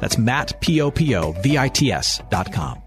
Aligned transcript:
That's 0.00 0.18
Matt, 0.18 0.60
P-O-P-O-V-I-T-S 0.60 2.22
dot 2.30 2.52
com. 2.52 2.82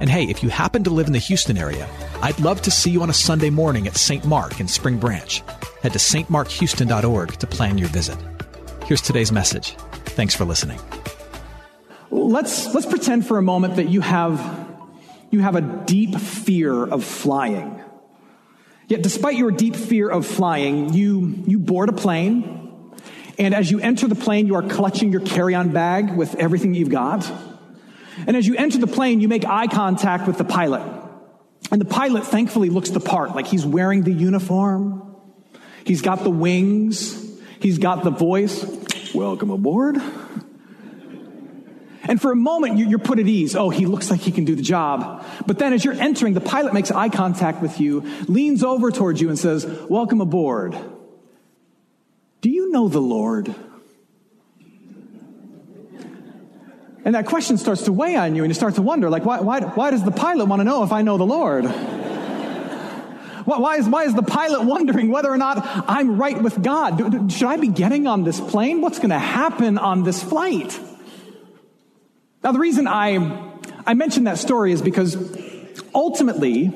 And 0.00 0.10
hey, 0.10 0.24
if 0.24 0.42
you 0.42 0.48
happen 0.48 0.82
to 0.84 0.90
live 0.90 1.06
in 1.06 1.12
the 1.12 1.18
Houston 1.18 1.56
area, 1.56 1.88
I'd 2.22 2.40
love 2.40 2.62
to 2.62 2.70
see 2.70 2.90
you 2.90 3.02
on 3.02 3.10
a 3.10 3.14
Sunday 3.14 3.50
morning 3.50 3.86
at 3.86 3.96
St. 3.96 4.24
Mark 4.24 4.58
in 4.58 4.66
Spring 4.66 4.98
Branch. 4.98 5.42
Head 5.82 5.92
to 5.92 5.98
stmarkhouston.org 5.98 7.32
to 7.34 7.46
plan 7.46 7.78
your 7.78 7.88
visit. 7.88 8.18
Here's 8.86 9.00
today's 9.00 9.30
message. 9.30 9.76
Thanks 10.06 10.34
for 10.34 10.44
listening. 10.44 10.80
Let's, 12.10 12.74
let's 12.74 12.86
pretend 12.86 13.26
for 13.26 13.38
a 13.38 13.42
moment 13.42 13.76
that 13.76 13.88
you 13.88 14.00
have, 14.00 14.40
you 15.30 15.40
have 15.40 15.56
a 15.56 15.60
deep 15.60 16.16
fear 16.16 16.84
of 16.84 17.04
flying. 17.04 17.80
Yet 18.88 19.02
despite 19.02 19.36
your 19.36 19.50
deep 19.50 19.76
fear 19.76 20.08
of 20.08 20.26
flying, 20.26 20.92
you, 20.92 21.42
you 21.46 21.58
board 21.58 21.88
a 21.88 21.92
plane, 21.92 22.61
and 23.38 23.54
as 23.54 23.70
you 23.70 23.80
enter 23.80 24.06
the 24.08 24.14
plane, 24.14 24.46
you 24.46 24.54
are 24.56 24.62
clutching 24.62 25.12
your 25.12 25.20
carry 25.20 25.54
on 25.54 25.70
bag 25.70 26.14
with 26.14 26.34
everything 26.34 26.74
you've 26.74 26.90
got. 26.90 27.30
And 28.26 28.36
as 28.36 28.46
you 28.46 28.56
enter 28.56 28.78
the 28.78 28.86
plane, 28.86 29.20
you 29.20 29.28
make 29.28 29.44
eye 29.44 29.66
contact 29.66 30.26
with 30.26 30.38
the 30.38 30.44
pilot. 30.44 30.82
And 31.70 31.80
the 31.80 31.86
pilot 31.86 32.24
thankfully 32.24 32.68
looks 32.68 32.90
the 32.90 33.00
part, 33.00 33.34
like 33.34 33.46
he's 33.46 33.64
wearing 33.64 34.02
the 34.02 34.12
uniform, 34.12 35.16
he's 35.84 36.02
got 36.02 36.22
the 36.22 36.30
wings, 36.30 37.38
he's 37.60 37.78
got 37.78 38.04
the 38.04 38.10
voice. 38.10 38.80
Welcome 39.14 39.50
aboard. 39.50 39.96
And 42.04 42.20
for 42.20 42.32
a 42.32 42.36
moment, 42.36 42.78
you're 42.78 42.98
put 42.98 43.18
at 43.20 43.28
ease. 43.28 43.54
Oh, 43.54 43.70
he 43.70 43.86
looks 43.86 44.10
like 44.10 44.20
he 44.20 44.32
can 44.32 44.44
do 44.44 44.56
the 44.56 44.62
job. 44.62 45.24
But 45.46 45.58
then 45.58 45.72
as 45.72 45.84
you're 45.84 45.94
entering, 45.94 46.34
the 46.34 46.40
pilot 46.40 46.74
makes 46.74 46.90
eye 46.90 47.08
contact 47.08 47.62
with 47.62 47.80
you, 47.80 48.00
leans 48.26 48.64
over 48.64 48.90
towards 48.90 49.20
you 49.20 49.28
and 49.28 49.38
says, 49.38 49.64
Welcome 49.88 50.20
aboard. 50.20 50.76
Do 52.42 52.50
you 52.50 52.72
know 52.72 52.88
the 52.88 53.00
Lord? 53.00 53.54
And 57.04 57.14
that 57.14 57.26
question 57.26 57.56
starts 57.56 57.82
to 57.82 57.92
weigh 57.92 58.16
on 58.16 58.36
you, 58.36 58.42
and 58.42 58.50
you 58.50 58.54
start 58.54 58.74
to 58.74 58.82
wonder, 58.82 59.08
like, 59.08 59.24
why, 59.24 59.40
why, 59.40 59.60
why 59.60 59.90
does 59.90 60.04
the 60.04 60.10
pilot 60.10 60.46
want 60.46 60.60
to 60.60 60.64
know 60.64 60.82
if 60.82 60.92
I 60.92 61.02
know 61.02 61.16
the 61.16 61.26
Lord? 61.26 61.64
Why 63.44 63.78
is, 63.78 63.88
why 63.88 64.04
is 64.04 64.14
the 64.14 64.22
pilot 64.22 64.62
wondering 64.62 65.08
whether 65.08 65.28
or 65.28 65.36
not 65.36 65.58
I'm 65.88 66.16
right 66.16 66.40
with 66.40 66.62
God? 66.62 67.32
Should 67.32 67.48
I 67.48 67.56
be 67.56 67.66
getting 67.66 68.06
on 68.06 68.22
this 68.22 68.40
plane? 68.40 68.80
What's 68.80 68.98
going 68.98 69.10
to 69.10 69.18
happen 69.18 69.78
on 69.78 70.04
this 70.04 70.22
flight? 70.22 70.78
Now, 72.44 72.52
the 72.52 72.60
reason 72.60 72.86
I, 72.86 73.52
I 73.84 73.94
mention 73.94 74.24
that 74.24 74.38
story 74.38 74.70
is 74.70 74.80
because 74.80 75.16
ultimately, 75.92 76.70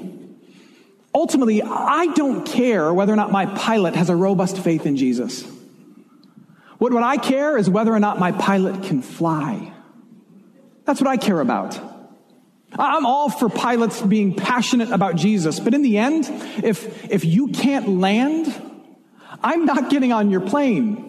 ultimately, 1.15 1.63
I 1.63 2.09
don't 2.09 2.45
care 2.45 2.93
whether 2.93 3.13
or 3.13 3.17
not 3.17 3.31
my 3.31 3.47
pilot 3.47 3.95
has 3.95 4.11
a 4.11 4.17
robust 4.17 4.59
faith 4.59 4.87
in 4.87 4.97
Jesus. 4.97 5.47
What, 6.79 6.93
what 6.93 7.03
I 7.03 7.17
care 7.17 7.57
is 7.57 7.71
whether 7.71 7.93
or 7.93 8.01
not 8.01 8.19
my 8.19 8.33
pilot 8.33 8.83
can 8.83 9.03
fly. 9.03 9.73
That's 10.85 11.01
what 11.01 11.09
I 11.09 11.17
care 11.17 11.41
about. 11.41 11.79
I'm 12.79 13.07
all 13.07 13.31
for 13.31 13.49
pilots 13.49 14.03
being 14.03 14.35
passionate 14.35 14.91
about 14.91 15.17
Jesus, 15.17 15.61
but 15.61 15.73
in 15.73 15.83
the 15.83 15.99
end, 15.99 16.27
if, 16.63 17.11
if 17.11 17.25
you 17.25 17.49
can't 17.49 17.89
land, 17.89 18.55
I'm 19.43 19.65
not 19.65 19.89
getting 19.89 20.13
on 20.13 20.31
your 20.31 20.41
plane. 20.41 21.07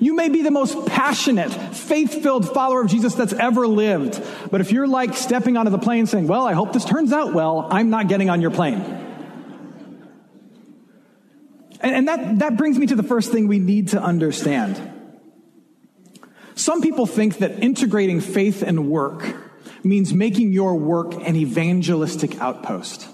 You 0.00 0.14
may 0.14 0.28
be 0.28 0.42
the 0.42 0.50
most 0.50 0.86
passionate, 0.86 1.52
faith 1.52 2.22
filled 2.22 2.52
follower 2.52 2.82
of 2.82 2.88
Jesus 2.88 3.14
that's 3.14 3.32
ever 3.32 3.66
lived, 3.66 4.22
but 4.50 4.60
if 4.60 4.72
you're 4.72 4.86
like 4.86 5.14
stepping 5.14 5.56
onto 5.56 5.70
the 5.70 5.78
plane 5.78 6.06
saying, 6.06 6.26
Well, 6.26 6.46
I 6.46 6.52
hope 6.52 6.72
this 6.72 6.84
turns 6.84 7.12
out 7.12 7.34
well, 7.34 7.68
I'm 7.70 7.90
not 7.90 8.08
getting 8.08 8.30
on 8.30 8.40
your 8.40 8.50
plane. 8.50 9.03
And, 11.84 11.94
and 11.94 12.08
that, 12.08 12.38
that 12.38 12.56
brings 12.56 12.78
me 12.78 12.86
to 12.86 12.96
the 12.96 13.02
first 13.02 13.30
thing 13.30 13.46
we 13.46 13.58
need 13.58 13.88
to 13.88 14.02
understand. 14.02 14.80
Some 16.54 16.80
people 16.80 17.04
think 17.04 17.38
that 17.38 17.62
integrating 17.62 18.20
faith 18.20 18.62
and 18.62 18.88
work 18.88 19.36
means 19.84 20.14
making 20.14 20.54
your 20.54 20.76
work 20.76 21.12
an 21.12 21.36
evangelistic 21.36 22.40
outpost. 22.40 23.06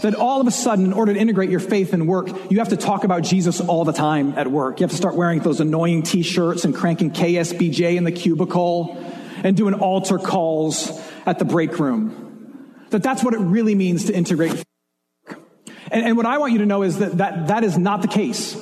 That 0.00 0.16
all 0.16 0.40
of 0.40 0.48
a 0.48 0.50
sudden, 0.50 0.86
in 0.86 0.92
order 0.92 1.14
to 1.14 1.20
integrate 1.20 1.50
your 1.50 1.60
faith 1.60 1.92
and 1.92 2.08
work, 2.08 2.28
you 2.50 2.58
have 2.58 2.70
to 2.70 2.76
talk 2.76 3.04
about 3.04 3.22
Jesus 3.22 3.60
all 3.60 3.84
the 3.84 3.92
time 3.92 4.34
at 4.36 4.50
work. 4.50 4.80
You 4.80 4.84
have 4.84 4.90
to 4.90 4.96
start 4.96 5.14
wearing 5.14 5.38
those 5.38 5.60
annoying 5.60 6.02
t 6.02 6.24
shirts 6.24 6.64
and 6.64 6.74
cranking 6.74 7.12
KSBJ 7.12 7.94
in 7.94 8.02
the 8.02 8.10
cubicle 8.10 8.96
and 9.44 9.56
doing 9.56 9.74
altar 9.74 10.18
calls 10.18 10.90
at 11.26 11.38
the 11.38 11.44
break 11.44 11.78
room. 11.78 12.82
That 12.90 13.04
that's 13.04 13.22
what 13.22 13.34
it 13.34 13.40
really 13.40 13.76
means 13.76 14.06
to 14.06 14.14
integrate. 14.14 14.64
And, 15.92 16.06
and 16.06 16.16
what 16.16 16.26
I 16.26 16.38
want 16.38 16.52
you 16.52 16.58
to 16.58 16.66
know 16.66 16.82
is 16.82 16.98
that, 16.98 17.18
that 17.18 17.48
that 17.48 17.64
is 17.64 17.76
not 17.76 18.00
the 18.00 18.08
case. 18.08 18.56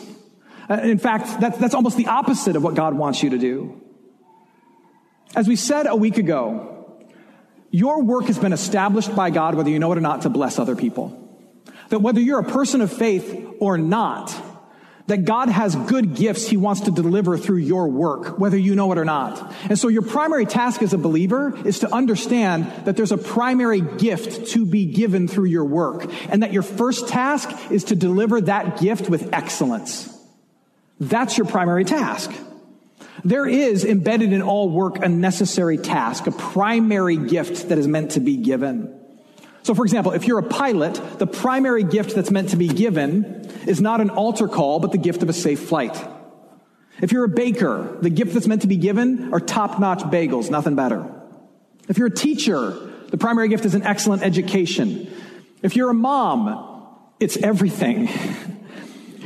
Uh, 0.69 0.75
in 0.83 0.99
fact, 0.99 1.41
that's, 1.41 1.57
that's 1.59 1.75
almost 1.75 1.97
the 1.97 2.09
opposite 2.09 2.57
of 2.57 2.63
what 2.65 2.75
God 2.75 2.95
wants 2.95 3.23
you 3.23 3.31
to 3.31 3.39
do. 3.39 3.81
As 5.37 5.47
we 5.47 5.55
said 5.55 5.87
a 5.87 5.95
week 5.95 6.19
ago, 6.19 7.01
your 7.71 8.03
work 8.03 8.25
has 8.25 8.37
been 8.37 8.53
established 8.53 9.15
by 9.15 9.31
God, 9.31 9.55
whether 9.55 9.71
you 9.71 9.79
know 9.79 9.93
it 9.93 9.99
or 9.99 10.01
not, 10.01 10.23
to 10.23 10.29
bless 10.29 10.59
other 10.59 10.75
people. 10.75 11.17
That 11.91 12.01
whether 12.01 12.21
you're 12.21 12.41
a 12.41 12.45
person 12.51 12.81
of 12.81 12.93
faith 12.93 13.47
or 13.61 13.79
not, 13.79 14.35
that 15.11 15.25
God 15.25 15.49
has 15.49 15.75
good 15.75 16.15
gifts 16.15 16.47
he 16.47 16.57
wants 16.57 16.83
to 16.83 16.93
deliver 16.93 17.37
through 17.37 17.57
your 17.57 17.89
work, 17.89 18.39
whether 18.39 18.57
you 18.57 18.77
know 18.77 18.93
it 18.93 18.99
or 18.99 19.05
not. 19.05 19.53
And 19.65 19.77
so 19.77 19.89
your 19.89 20.03
primary 20.03 20.47
task 20.47 20.83
as 20.83 20.93
a 20.93 20.99
believer 20.99 21.53
is 21.67 21.81
to 21.81 21.93
understand 21.93 22.71
that 22.85 22.97
there's 22.97 23.11
a 23.11 23.19
primary 23.19 23.81
gift 23.81 24.53
to 24.53 24.65
be 24.65 24.87
given 24.87 25.27
through 25.27 25.47
your 25.47 25.65
work, 25.65 26.09
and 26.29 26.45
that 26.45 26.53
your 26.53 26.63
first 26.63 27.09
task 27.09 27.51
is 27.73 27.83
to 27.85 27.97
deliver 27.97 28.41
that 28.43 28.79
gift 28.79 29.11
with 29.11 29.35
excellence. 29.35 30.17
That's 31.01 31.37
your 31.37 31.49
primary 31.49 31.85
task. 31.85 32.31
There 33.25 33.49
is 33.49 33.85
embedded 33.85 34.33
in 34.33 34.43
all 34.43 34.71
work 34.71 35.05
a 35.05 35.09
necessary 35.09 35.79
task, 35.79 36.29
a 36.29 36.31
primary 36.31 37.17
gift 37.17 37.71
that 37.71 37.79
is 37.79 37.89
meant 37.89 38.13
to 38.13 38.21
be 38.21 38.37
given. 38.37 39.00
So, 39.63 39.75
for 39.75 39.85
example, 39.85 40.13
if 40.13 40.27
you're 40.27 40.39
a 40.39 40.43
pilot, 40.43 41.01
the 41.19 41.27
primary 41.27 41.85
gift 41.85 42.15
that's 42.15 42.31
meant 42.31 42.51
to 42.51 42.57
be 42.57 42.69
given 42.69 43.25
is 43.67 43.81
not 43.81 44.01
an 44.01 44.11
altar 44.11 44.49
call, 44.49 44.81
but 44.81 44.93
the 44.93 44.99
gift 44.99 45.23
of 45.23 45.29
a 45.29 45.33
safe 45.33 45.61
flight. 45.61 45.97
If 47.01 47.13
you're 47.13 47.25
a 47.25 47.29
baker, 47.29 47.99
the 48.01 48.11
gift 48.11 48.35
that's 48.35 48.47
meant 48.47 48.63
to 48.63 48.69
be 48.69 48.77
given 48.77 49.33
are 49.33 49.41
top 49.41 49.79
notch 49.79 50.01
bagels, 50.01 50.51
nothing 50.51 50.77
better. 50.77 51.07
If 51.89 51.99
you're 51.99 52.09
a 52.09 52.15
teacher, 52.15 52.71
the 53.09 53.17
primary 53.17 53.49
gift 53.49 53.65
is 53.65 53.75
an 53.75 53.83
excellent 53.83 54.23
education. 54.23 55.13
If 55.63 55.77
you're 55.77 55.91
a 55.91 55.95
mom, 55.95 56.97
it's 57.19 57.37
everything. 57.37 58.09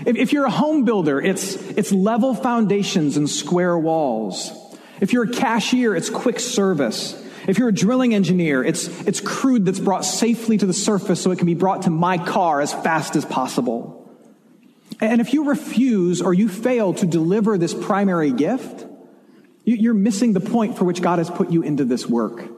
If, 0.07 0.17
if 0.17 0.33
you're 0.35 0.45
a 0.45 0.51
home 0.51 0.85
builder, 0.85 1.19
it's, 1.19 1.55
it's 1.55 1.91
level 1.91 2.35
foundations 2.35 3.17
and 3.17 3.31
square 3.31 3.79
walls. 3.79 4.53
If 5.01 5.15
you're 5.15 5.25
a 5.25 5.33
cashier, 5.33 5.97
it's 5.97 6.11
quick 6.11 6.41
service. 6.41 7.15
If 7.47 7.59
you're 7.59 7.69
a 7.69 7.75
drilling 7.75 8.15
engineer, 8.15 8.65
it's, 8.65 8.89
it's 9.07 9.21
crude 9.21 9.67
that's 9.67 9.81
brought 9.81 10.05
safely 10.05 10.57
to 10.59 10.67
the 10.67 10.73
surface 10.73 11.21
so 11.21 11.31
it 11.31 11.37
can 11.37 11.47
be 11.47 11.55
brought 11.55 11.83
to 11.83 11.91
my 11.91 12.19
car 12.19 12.61
as 12.61 12.73
fast 12.73 13.17
as 13.17 13.25
possible. 13.25 14.01
And 15.01 15.21
if 15.21 15.35
you 15.35 15.45
refuse 15.45 16.23
or 16.23 16.33
you 16.33 16.49
fail 16.49 16.95
to 16.95 17.07
deliver 17.07 17.59
this 17.59 17.75
primary 17.75 18.33
gift, 18.33 18.87
you're 19.65 19.95
missing 19.95 20.33
the 20.33 20.41
point 20.41 20.79
for 20.79 20.85
which 20.85 21.03
God 21.03 21.19
has 21.19 21.31
put 21.31 21.51
you 21.51 21.63
into 21.63 21.85
this 21.85 22.07
work. 22.07 22.49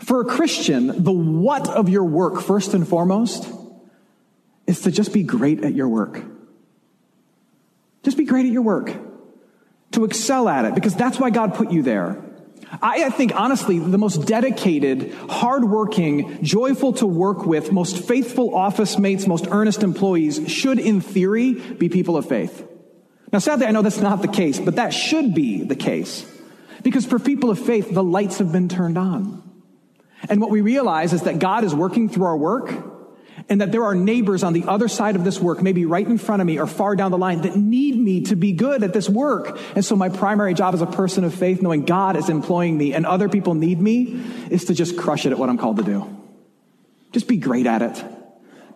For 0.00 0.20
a 0.20 0.24
Christian, 0.24 1.04
the 1.04 1.12
what 1.12 1.68
of 1.68 1.88
your 1.88 2.04
work, 2.04 2.40
first 2.40 2.74
and 2.74 2.86
foremost, 2.86 3.48
is 4.66 4.80
to 4.82 4.90
just 4.90 5.12
be 5.12 5.22
great 5.22 5.64
at 5.64 5.74
your 5.74 5.88
work. 5.88 6.22
Just 8.02 8.16
be 8.16 8.24
great 8.24 8.46
at 8.46 8.52
your 8.52 8.62
work. 8.62 8.92
To 9.92 10.04
excel 10.04 10.48
at 10.48 10.64
it, 10.64 10.74
because 10.74 10.94
that's 10.94 11.20
why 11.20 11.30
God 11.30 11.54
put 11.54 11.70
you 11.70 11.82
there. 11.82 12.22
I, 12.80 13.04
I 13.04 13.10
think, 13.10 13.34
honestly, 13.34 13.78
the 13.78 13.98
most 13.98 14.26
dedicated, 14.26 15.12
hardworking, 15.28 16.42
joyful 16.42 16.94
to 16.94 17.06
work 17.06 17.44
with, 17.44 17.72
most 17.72 18.06
faithful 18.06 18.54
office 18.54 18.98
mates, 18.98 19.26
most 19.26 19.46
earnest 19.50 19.82
employees 19.82 20.50
should, 20.50 20.78
in 20.78 21.00
theory, 21.00 21.54
be 21.54 21.88
people 21.88 22.16
of 22.16 22.28
faith. 22.28 22.66
Now, 23.32 23.38
sadly, 23.38 23.66
I 23.66 23.70
know 23.70 23.82
that's 23.82 24.00
not 24.00 24.22
the 24.22 24.28
case, 24.28 24.60
but 24.60 24.76
that 24.76 24.92
should 24.92 25.34
be 25.34 25.64
the 25.64 25.76
case. 25.76 26.26
Because 26.82 27.06
for 27.06 27.18
people 27.18 27.50
of 27.50 27.58
faith, 27.58 27.92
the 27.92 28.02
lights 28.02 28.38
have 28.38 28.52
been 28.52 28.68
turned 28.68 28.98
on. 28.98 29.42
And 30.28 30.40
what 30.40 30.50
we 30.50 30.60
realize 30.60 31.12
is 31.12 31.22
that 31.22 31.38
God 31.38 31.64
is 31.64 31.74
working 31.74 32.08
through 32.08 32.26
our 32.26 32.36
work 32.36 32.91
and 33.48 33.60
that 33.60 33.72
there 33.72 33.84
are 33.84 33.94
neighbors 33.94 34.42
on 34.42 34.52
the 34.52 34.64
other 34.64 34.88
side 34.88 35.16
of 35.16 35.24
this 35.24 35.40
work, 35.40 35.62
maybe 35.62 35.84
right 35.84 36.06
in 36.06 36.18
front 36.18 36.40
of 36.40 36.46
me 36.46 36.58
or 36.58 36.66
far 36.66 36.96
down 36.96 37.10
the 37.10 37.18
line, 37.18 37.42
that 37.42 37.56
need 37.56 37.98
me 37.98 38.22
to 38.22 38.36
be 38.36 38.52
good 38.52 38.82
at 38.82 38.92
this 38.92 39.08
work. 39.08 39.58
And 39.74 39.84
so 39.84 39.96
my 39.96 40.08
primary 40.08 40.54
job 40.54 40.74
as 40.74 40.82
a 40.82 40.86
person 40.86 41.24
of 41.24 41.34
faith, 41.34 41.62
knowing 41.62 41.84
God 41.84 42.16
is 42.16 42.28
employing 42.28 42.76
me 42.76 42.94
and 42.94 43.06
other 43.06 43.28
people 43.28 43.54
need 43.54 43.80
me, 43.80 44.22
is 44.50 44.66
to 44.66 44.74
just 44.74 44.96
crush 44.96 45.26
it 45.26 45.32
at 45.32 45.38
what 45.38 45.48
I'm 45.48 45.58
called 45.58 45.78
to 45.78 45.82
do. 45.82 46.18
Just 47.12 47.28
be 47.28 47.36
great 47.36 47.66
at 47.66 47.82
it. 47.82 48.04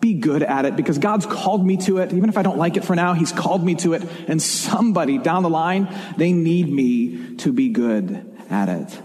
Be 0.01 0.15
good 0.15 0.43
at 0.43 0.67
it 0.67 0.77
because 0.77 0.99
God's 0.99 1.25
called 1.25 1.65
me 1.65 1.79
to 1.79 1.99
it. 1.99 2.13
Even 2.13 2.29
if 2.29 2.37
I 2.37 2.43
don't 2.43 2.59
like 2.59 2.77
it 2.77 2.85
for 2.85 2.95
now, 2.95 3.15
He's 3.15 3.33
called 3.33 3.65
me 3.65 3.77
to 3.77 3.95
it. 3.95 4.03
And 4.29 4.43
somebody 4.43 5.17
down 5.17 5.43
the 5.43 5.51
line, 5.51 5.89
they 6.19 6.33
need 6.33 6.69
me 6.69 7.37
to 7.37 7.53
be 7.53 7.71
good 7.71 8.37
at 8.51 8.69
it. 8.69 9.03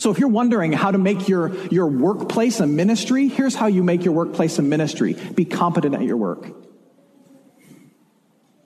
So 0.00 0.10
if 0.10 0.18
you're 0.18 0.30
wondering 0.30 0.72
how 0.72 0.90
to 0.90 0.96
make 0.96 1.28
your, 1.28 1.54
your 1.66 1.86
workplace 1.86 2.58
a 2.60 2.66
ministry, 2.66 3.28
here's 3.28 3.54
how 3.54 3.66
you 3.66 3.82
make 3.82 4.02
your 4.02 4.14
workplace 4.14 4.58
a 4.58 4.62
ministry. 4.62 5.12
Be 5.12 5.44
competent 5.44 5.94
at 5.94 6.00
your 6.00 6.16
work. 6.16 6.50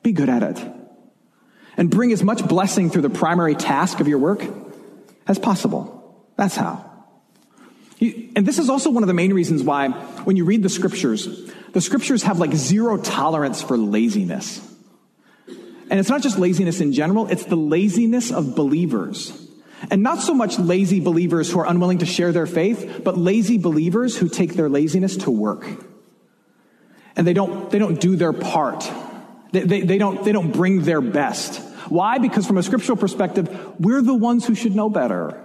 Be 0.04 0.12
good 0.12 0.28
at 0.28 0.44
it. 0.44 0.72
And 1.76 1.90
bring 1.90 2.12
as 2.12 2.22
much 2.22 2.46
blessing 2.46 2.88
through 2.88 3.02
the 3.02 3.10
primary 3.10 3.56
task 3.56 3.98
of 3.98 4.06
your 4.06 4.18
work 4.18 4.44
as 5.26 5.40
possible. 5.40 6.24
That's 6.36 6.54
how. 6.54 6.88
And 8.00 8.46
this 8.46 8.60
is 8.60 8.70
also 8.70 8.90
one 8.90 9.02
of 9.02 9.08
the 9.08 9.14
main 9.14 9.34
reasons 9.34 9.64
why 9.64 9.88
when 9.88 10.36
you 10.36 10.44
read 10.44 10.62
the 10.62 10.68
scriptures, 10.68 11.50
the 11.72 11.80
scriptures 11.80 12.22
have 12.22 12.38
like 12.38 12.54
zero 12.54 12.96
tolerance 12.96 13.60
for 13.60 13.76
laziness. 13.76 14.60
And 15.90 15.98
it's 15.98 16.08
not 16.08 16.22
just 16.22 16.38
laziness 16.38 16.80
in 16.80 16.92
general, 16.92 17.26
it's 17.26 17.44
the 17.44 17.56
laziness 17.56 18.30
of 18.30 18.54
believers. 18.54 19.43
And 19.90 20.02
not 20.02 20.20
so 20.20 20.34
much 20.34 20.58
lazy 20.58 21.00
believers 21.00 21.50
who 21.50 21.60
are 21.60 21.66
unwilling 21.66 21.98
to 21.98 22.06
share 22.06 22.32
their 22.32 22.46
faith, 22.46 23.02
but 23.04 23.18
lazy 23.18 23.58
believers 23.58 24.16
who 24.16 24.28
take 24.28 24.54
their 24.54 24.68
laziness 24.68 25.16
to 25.18 25.30
work. 25.30 25.66
And 27.16 27.26
they 27.26 27.34
don't, 27.34 27.70
they 27.70 27.78
don't 27.78 28.00
do 28.00 28.16
their 28.16 28.32
part. 28.32 28.90
They, 29.52 29.60
they, 29.60 29.80
they, 29.82 29.98
don't, 29.98 30.24
they 30.24 30.32
don't 30.32 30.52
bring 30.52 30.82
their 30.82 31.00
best. 31.00 31.60
Why? 31.88 32.18
Because 32.18 32.46
from 32.46 32.58
a 32.58 32.62
scriptural 32.62 32.96
perspective, 32.96 33.48
we're 33.78 34.02
the 34.02 34.14
ones 34.14 34.46
who 34.46 34.54
should 34.54 34.74
know 34.74 34.88
better. 34.88 35.40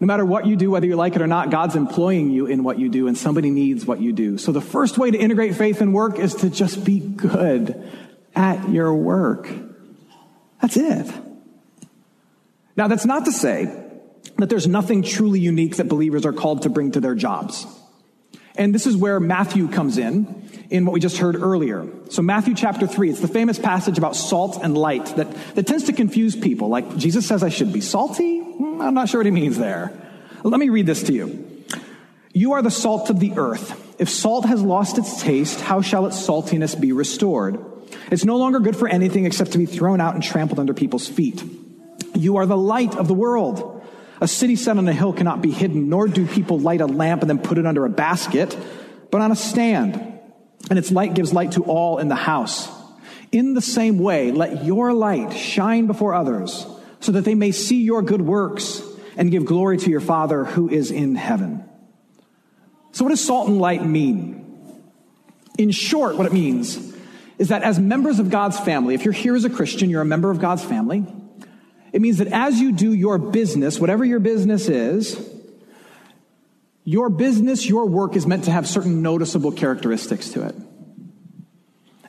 No 0.00 0.06
matter 0.06 0.24
what 0.24 0.46
you 0.46 0.56
do, 0.56 0.70
whether 0.70 0.86
you 0.86 0.96
like 0.96 1.16
it 1.16 1.22
or 1.22 1.26
not, 1.26 1.50
God's 1.50 1.76
employing 1.76 2.30
you 2.30 2.46
in 2.46 2.62
what 2.62 2.78
you 2.78 2.88
do, 2.88 3.06
and 3.06 3.16
somebody 3.16 3.50
needs 3.50 3.86
what 3.86 4.00
you 4.00 4.12
do. 4.12 4.38
So 4.38 4.52
the 4.52 4.60
first 4.60 4.98
way 4.98 5.10
to 5.10 5.18
integrate 5.18 5.54
faith 5.56 5.80
and 5.80 5.94
work 5.94 6.18
is 6.18 6.34
to 6.36 6.50
just 6.50 6.84
be 6.84 7.00
good 7.00 7.90
at 8.34 8.68
your 8.68 8.94
work. 8.94 9.48
That's 10.60 10.76
it. 10.76 11.10
Now, 12.76 12.88
that's 12.88 13.04
not 13.04 13.24
to 13.26 13.32
say 13.32 13.64
that 14.36 14.48
there's 14.48 14.66
nothing 14.66 15.02
truly 15.02 15.40
unique 15.40 15.76
that 15.76 15.88
believers 15.88 16.26
are 16.26 16.32
called 16.32 16.62
to 16.62 16.68
bring 16.68 16.92
to 16.92 17.00
their 17.00 17.14
jobs. 17.14 17.66
And 18.56 18.74
this 18.74 18.86
is 18.86 18.96
where 18.96 19.18
Matthew 19.18 19.68
comes 19.68 19.98
in, 19.98 20.48
in 20.70 20.84
what 20.84 20.92
we 20.92 21.00
just 21.00 21.18
heard 21.18 21.34
earlier. 21.36 21.88
So, 22.08 22.22
Matthew 22.22 22.54
chapter 22.54 22.86
3, 22.86 23.10
it's 23.10 23.20
the 23.20 23.28
famous 23.28 23.58
passage 23.58 23.98
about 23.98 24.14
salt 24.14 24.60
and 24.62 24.78
light 24.78 25.06
that, 25.16 25.32
that 25.56 25.66
tends 25.66 25.84
to 25.84 25.92
confuse 25.92 26.36
people. 26.36 26.68
Like, 26.68 26.96
Jesus 26.96 27.26
says 27.26 27.42
I 27.42 27.48
should 27.48 27.72
be 27.72 27.80
salty? 27.80 28.40
Hmm, 28.40 28.80
I'm 28.80 28.94
not 28.94 29.08
sure 29.08 29.20
what 29.20 29.26
he 29.26 29.32
means 29.32 29.58
there. 29.58 29.92
Let 30.44 30.60
me 30.60 30.68
read 30.68 30.86
this 30.86 31.02
to 31.04 31.12
you. 31.12 31.64
You 32.32 32.52
are 32.52 32.62
the 32.62 32.70
salt 32.70 33.10
of 33.10 33.18
the 33.18 33.32
earth. 33.36 33.80
If 34.00 34.08
salt 34.08 34.44
has 34.44 34.62
lost 34.62 34.98
its 34.98 35.22
taste, 35.22 35.60
how 35.60 35.80
shall 35.80 36.06
its 36.06 36.16
saltiness 36.16 36.78
be 36.78 36.92
restored? 36.92 37.64
It's 38.10 38.24
no 38.24 38.36
longer 38.36 38.60
good 38.60 38.76
for 38.76 38.88
anything 38.88 39.24
except 39.24 39.52
to 39.52 39.58
be 39.58 39.66
thrown 39.66 40.00
out 40.00 40.14
and 40.14 40.22
trampled 40.22 40.58
under 40.58 40.74
people's 40.74 41.08
feet. 41.08 41.42
You 42.14 42.36
are 42.38 42.46
the 42.46 42.56
light 42.56 42.96
of 42.96 43.08
the 43.08 43.14
world. 43.14 43.84
A 44.20 44.28
city 44.28 44.56
set 44.56 44.78
on 44.78 44.88
a 44.88 44.92
hill 44.92 45.12
cannot 45.12 45.42
be 45.42 45.50
hidden, 45.50 45.88
nor 45.88 46.08
do 46.08 46.26
people 46.26 46.58
light 46.58 46.80
a 46.80 46.86
lamp 46.86 47.22
and 47.22 47.28
then 47.28 47.38
put 47.38 47.58
it 47.58 47.66
under 47.66 47.84
a 47.84 47.90
basket, 47.90 48.56
but 49.10 49.20
on 49.20 49.32
a 49.32 49.36
stand. 49.36 49.94
And 50.70 50.78
its 50.78 50.90
light 50.90 51.14
gives 51.14 51.32
light 51.32 51.52
to 51.52 51.64
all 51.64 51.98
in 51.98 52.08
the 52.08 52.14
house. 52.14 52.68
In 53.32 53.54
the 53.54 53.60
same 53.60 53.98
way, 53.98 54.30
let 54.30 54.64
your 54.64 54.92
light 54.92 55.32
shine 55.32 55.86
before 55.86 56.14
others, 56.14 56.66
so 57.00 57.12
that 57.12 57.24
they 57.24 57.34
may 57.34 57.50
see 57.50 57.82
your 57.82 58.00
good 58.00 58.22
works 58.22 58.82
and 59.16 59.30
give 59.30 59.44
glory 59.44 59.76
to 59.78 59.90
your 59.90 60.00
Father 60.00 60.44
who 60.44 60.70
is 60.70 60.90
in 60.90 61.16
heaven. 61.16 61.64
So, 62.92 63.04
what 63.04 63.10
does 63.10 63.24
salt 63.24 63.48
and 63.48 63.58
light 63.58 63.84
mean? 63.84 64.40
In 65.58 65.72
short, 65.72 66.16
what 66.16 66.26
it 66.26 66.32
means 66.32 66.94
is 67.38 67.48
that 67.48 67.62
as 67.62 67.78
members 67.78 68.20
of 68.20 68.30
God's 68.30 68.58
family, 68.58 68.94
if 68.94 69.04
you're 69.04 69.12
here 69.12 69.34
as 69.34 69.44
a 69.44 69.50
Christian, 69.50 69.90
you're 69.90 70.02
a 70.02 70.06
member 70.06 70.30
of 70.30 70.40
God's 70.40 70.64
family. 70.64 71.04
It 71.94 72.02
means 72.02 72.18
that 72.18 72.26
as 72.26 72.58
you 72.58 72.72
do 72.72 72.92
your 72.92 73.18
business, 73.18 73.78
whatever 73.78 74.04
your 74.04 74.18
business 74.18 74.68
is, 74.68 75.16
your 76.82 77.08
business, 77.08 77.68
your 77.68 77.86
work 77.86 78.16
is 78.16 78.26
meant 78.26 78.44
to 78.44 78.50
have 78.50 78.66
certain 78.66 79.00
noticeable 79.00 79.52
characteristics 79.52 80.30
to 80.30 80.44
it. 80.44 80.56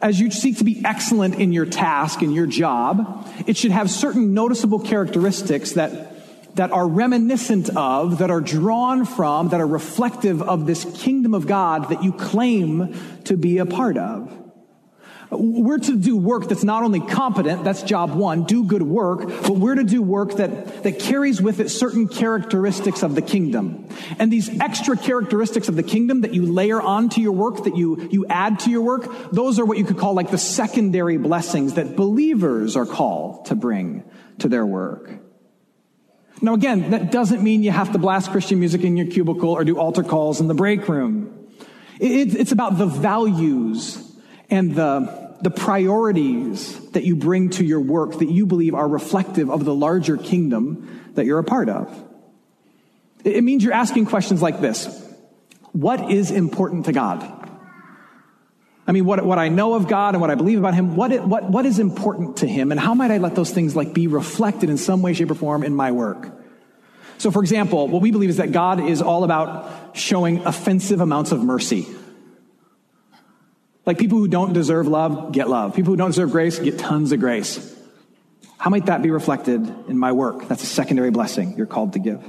As 0.02 0.20
you 0.20 0.32
seek 0.32 0.58
to 0.58 0.64
be 0.64 0.82
excellent 0.84 1.36
in 1.36 1.54
your 1.54 1.68
task, 1.68 2.24
in 2.24 2.32
your 2.32 2.48
job, 2.48 3.32
it 3.46 3.58
should 3.58 3.70
have 3.70 3.92
certain 3.92 4.34
noticeable 4.34 4.80
characteristics 4.80 5.74
that, 5.74 6.56
that 6.56 6.72
are 6.72 6.88
reminiscent 6.88 7.70
of, 7.78 8.18
that 8.18 8.32
are 8.32 8.42
drawn 8.42 9.06
from, 9.06 9.50
that 9.50 9.62
are 9.62 9.68
reflective 9.68 10.42
of 10.42 10.66
this 10.66 10.84
kingdom 10.96 11.36
of 11.36 11.46
God 11.46 11.90
that 11.90 12.04
you 12.04 12.12
claim 12.12 12.96
to 13.26 13.38
be 13.38 13.60
a 13.60 13.68
part 13.68 13.98
of. 13.98 14.45
We're 15.32 15.80
to 15.80 15.98
do 15.98 16.16
work 16.16 16.48
that's 16.48 16.64
not 16.64 16.84
only 16.84 17.00
competent, 17.00 17.64
that's 17.64 17.82
job 17.84 18.14
one, 18.14 18.44
do 18.44 18.64
good 18.64 18.84
work, 18.84 19.28
but 19.28 19.56
we're 19.56 19.76
to 19.76 19.84
do 19.84 20.02
work 20.02 20.34
that, 20.38 20.84
that 20.84 21.00
carries 21.00 21.42
with 21.42 21.60
it 21.60 21.70
certain 21.70 22.08
characteristics 22.08 23.02
of 23.02 23.16
the 23.16 23.22
kingdom. 23.22 23.88
And 24.20 24.32
these 24.32 24.60
extra 24.60 24.96
characteristics 24.96 25.68
of 25.68 25.76
the 25.76 25.84
kingdom 25.84 26.22
that 26.22 26.34
you 26.34 26.46
layer 26.46 26.80
onto 26.82 27.22
your 27.22 27.32
work, 27.32 27.64
that 27.64 27.76
you, 27.76 28.08
you 28.12 28.26
add 28.28 28.60
to 28.62 28.70
your 28.70 28.82
work, 28.82 29.32
those 29.32 29.60
are 29.60 29.66
what 29.66 29.78
you 29.78 29.84
could 29.84 29.98
call 29.98 30.14
like 30.14 30.30
the 30.30 30.38
secondary 30.38 31.18
blessings 31.18 31.74
that 31.74 31.96
believers 31.96 32.76
are 32.76 32.86
called 32.86 33.46
to 33.46 33.56
bring 33.56 34.04
to 34.40 34.48
their 34.48 34.66
work. 34.66 35.10
Now 36.42 36.54
again, 36.54 36.92
that 36.92 37.12
doesn't 37.12 37.42
mean 37.42 37.64
you 37.64 37.72
have 37.72 37.94
to 37.94 37.98
blast 37.98 38.32
Christian 38.32 38.60
music 38.60 38.84
in 38.84 38.98
your 38.98 39.08
cubicle 39.08 39.50
or 39.50 39.64
do 39.64 39.80
altar 39.80 40.04
calls 40.04 40.40
in 40.40 40.48
the 40.48 40.54
break 40.54 40.88
room. 40.88 41.48
It, 42.00 42.36
it's 42.36 42.52
about 42.52 42.78
the 42.78 42.86
values 42.86 44.05
and 44.50 44.76
the, 44.76 45.36
the 45.42 45.50
priorities 45.50 46.80
that 46.92 47.04
you 47.04 47.16
bring 47.16 47.50
to 47.52 47.66
your 47.66 47.80
work 47.80 48.20
that 48.20 48.30
you 48.30 48.46
believe 48.46 48.74
are 48.74 48.88
reflective 48.88 49.50
of 49.50 49.66
the 49.66 49.74
larger 49.74 50.18
kingdom 50.18 51.12
that 51.16 51.26
you're 51.26 51.40
a 51.40 51.44
part 51.44 51.70
of. 51.70 52.04
It 53.24 53.44
means 53.44 53.64
you're 53.64 53.74
asking 53.74 54.06
questions 54.06 54.42
like 54.42 54.62
this 54.62 54.88
What 55.72 56.12
is 56.12 56.32
important 56.32 56.86
to 56.86 56.92
God? 56.92 57.42
I 58.88 58.92
mean, 58.92 59.06
what, 59.06 59.26
what 59.26 59.40
I 59.40 59.50
know 59.50 59.74
of 59.74 59.88
God 59.88 60.14
and 60.14 60.22
what 60.22 60.30
I 60.30 60.36
believe 60.36 60.60
about 60.60 60.76
Him, 60.76 60.96
what, 60.96 61.12
what, 61.28 61.50
what 61.50 61.66
is 61.66 61.80
important 61.80 62.38
to 62.38 62.48
Him, 62.48 62.72
and 62.72 62.80
how 62.80 62.94
might 62.94 63.10
I 63.10 63.18
let 63.18 63.34
those 63.34 63.50
things 63.50 63.76
like 63.76 63.94
be 63.94 64.06
reflected 64.06 64.70
in 64.70 64.78
some 64.78 65.02
way, 65.02 65.14
shape, 65.14 65.32
or 65.32 65.36
form 65.36 65.64
in 65.64 65.74
my 65.74 65.92
work? 65.92 66.32
So, 67.18 67.32
for 67.32 67.42
example, 67.42 67.88
what 67.88 68.02
we 68.02 68.12
believe 68.12 68.30
is 68.30 68.38
that 68.38 68.52
God 68.52 68.80
is 68.80 69.02
all 69.02 69.24
about 69.24 69.98
showing 69.98 70.46
offensive 70.46 71.02
amounts 71.02 71.32
of 71.32 71.44
mercy. 71.44 71.88
Like 73.86 73.98
people 73.98 74.18
who 74.18 74.28
don't 74.28 74.54
deserve 74.54 74.88
love 74.88 75.32
get 75.32 75.50
love. 75.50 75.76
People 75.76 75.94
who 75.94 75.98
don't 75.98 76.10
deserve 76.10 76.32
grace 76.32 76.58
get 76.60 76.80
tons 76.80 77.12
of 77.12 77.20
grace. 77.20 77.74
How 78.58 78.70
might 78.70 78.88
that 78.88 79.02
be 79.02 79.12
reflected 79.12 79.62
in 79.88 79.98
my 79.98 80.12
work? 80.12 80.48
That's 80.48 80.64
a 80.64 80.68
secondary 80.68 81.12
blessing 81.12 81.56
you're 81.58 81.68
called 81.68 81.94
to 81.94 82.00
give. 82.00 82.24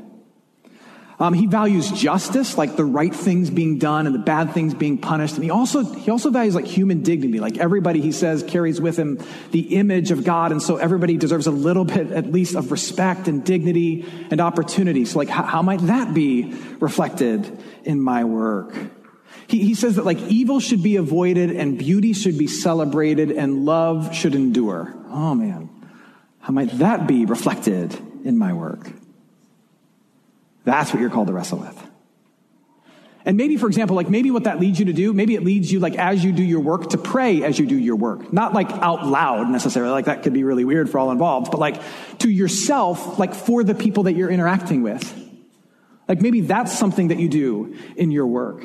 Um, 1.19 1.33
he 1.33 1.47
values 1.47 1.91
justice, 1.91 2.59
like 2.59 2.77
the 2.77 2.85
right 2.85 3.15
things 3.15 3.49
being 3.49 3.79
done 3.79 4.05
and 4.05 4.15
the 4.15 4.19
bad 4.19 4.53
things 4.53 4.75
being 4.75 4.99
punished. 4.99 5.37
And 5.37 5.45
he 5.45 5.51
also, 5.51 5.83
he 5.83 6.11
also 6.11 6.31
values 6.31 6.55
like 6.55 6.67
human 6.67 7.03
dignity. 7.03 7.41
Like 7.41 7.57
everybody, 7.57 8.03
he 8.03 8.13
says, 8.13 8.43
carries 8.43 8.83
with 8.83 8.99
him 8.99 9.19
the 9.51 9.77
image 9.77 10.11
of 10.11 10.25
God. 10.25 10.53
And 10.53 10.63
so 10.63 10.77
everybody 10.77 11.17
deserves 11.17 11.47
a 11.47 11.51
little 11.51 11.87
bit, 11.87 12.13
at 12.13 12.31
least, 12.31 12.55
of 12.55 12.71
respect 12.71 13.29
and 13.29 13.43
dignity 13.43 14.05
and 14.31 14.43
opportunity. 14.43 15.07
So 15.07 15.19
like, 15.19 15.31
how, 15.31 15.45
how 15.45 15.63
might 15.63 15.81
that 15.87 16.13
be 16.13 16.55
reflected 16.81 17.51
in 17.85 17.99
my 17.99 18.25
work? 18.25 18.75
He, 19.49 19.65
he 19.65 19.75
says 19.75 19.97
that 19.97 20.05
like 20.05 20.19
evil 20.23 20.61
should 20.61 20.83
be 20.83 20.97
avoided 20.97 21.50
and 21.50 21.79
beauty 21.79 22.12
should 22.12 22.37
be 22.37 22.47
celebrated 22.47 23.31
and 23.31 23.65
love 23.65 24.15
should 24.15 24.35
endure. 24.35 24.95
Oh 25.09 25.35
man, 25.35 25.69
how 26.41 26.53
might 26.53 26.71
that 26.79 27.07
be 27.07 27.25
reflected 27.25 27.97
in 28.25 28.37
my 28.38 28.53
work? 28.53 28.91
That's 30.65 30.93
what 30.93 31.00
you're 31.00 31.11
called 31.11 31.29
to 31.29 31.33
wrestle 31.33 31.59
with. 31.59 31.83
And 33.25 33.37
maybe, 33.37 33.57
for 33.57 33.67
example, 33.67 33.97
like 33.97 34.09
maybe 34.09 34.31
what 34.31 34.45
that 34.45 34.61
leads 34.61 34.79
you 34.79 34.87
to 34.87 34.93
do, 34.93 35.12
maybe 35.12 35.35
it 35.35 35.43
leads 35.43 35.71
you, 35.71 35.81
like, 35.81 35.97
as 35.97 36.23
you 36.23 36.31
do 36.31 36.45
your 36.45 36.61
work, 36.61 36.91
to 36.91 36.99
pray 36.99 37.43
as 37.43 37.59
you 37.59 37.67
do 37.67 37.76
your 37.76 37.97
work. 37.97 38.33
Not 38.33 38.55
like 38.55 38.71
out 38.71 39.05
loud 39.05 39.50
necessarily, 39.50 39.91
like 39.91 40.05
that 40.05 40.23
could 40.23 40.33
be 40.33 40.45
really 40.45 40.65
weird 40.65 40.88
for 40.88 41.00
all 41.00 41.11
involved, 41.11 41.50
but 41.50 41.59
like 41.59 41.83
to 42.21 42.31
yourself, 42.31 43.19
like 43.19 43.35
for 43.35 43.65
the 43.65 43.75
people 43.75 44.05
that 44.05 44.15
you're 44.15 44.31
interacting 44.31 44.83
with. 44.83 45.12
Like 46.09 46.21
maybe 46.21 46.43
that's 46.43 46.76
something 46.76 47.09
that 47.09 47.19
you 47.19 47.29
do 47.29 47.76
in 47.97 48.12
your 48.12 48.29
work. 48.29 48.65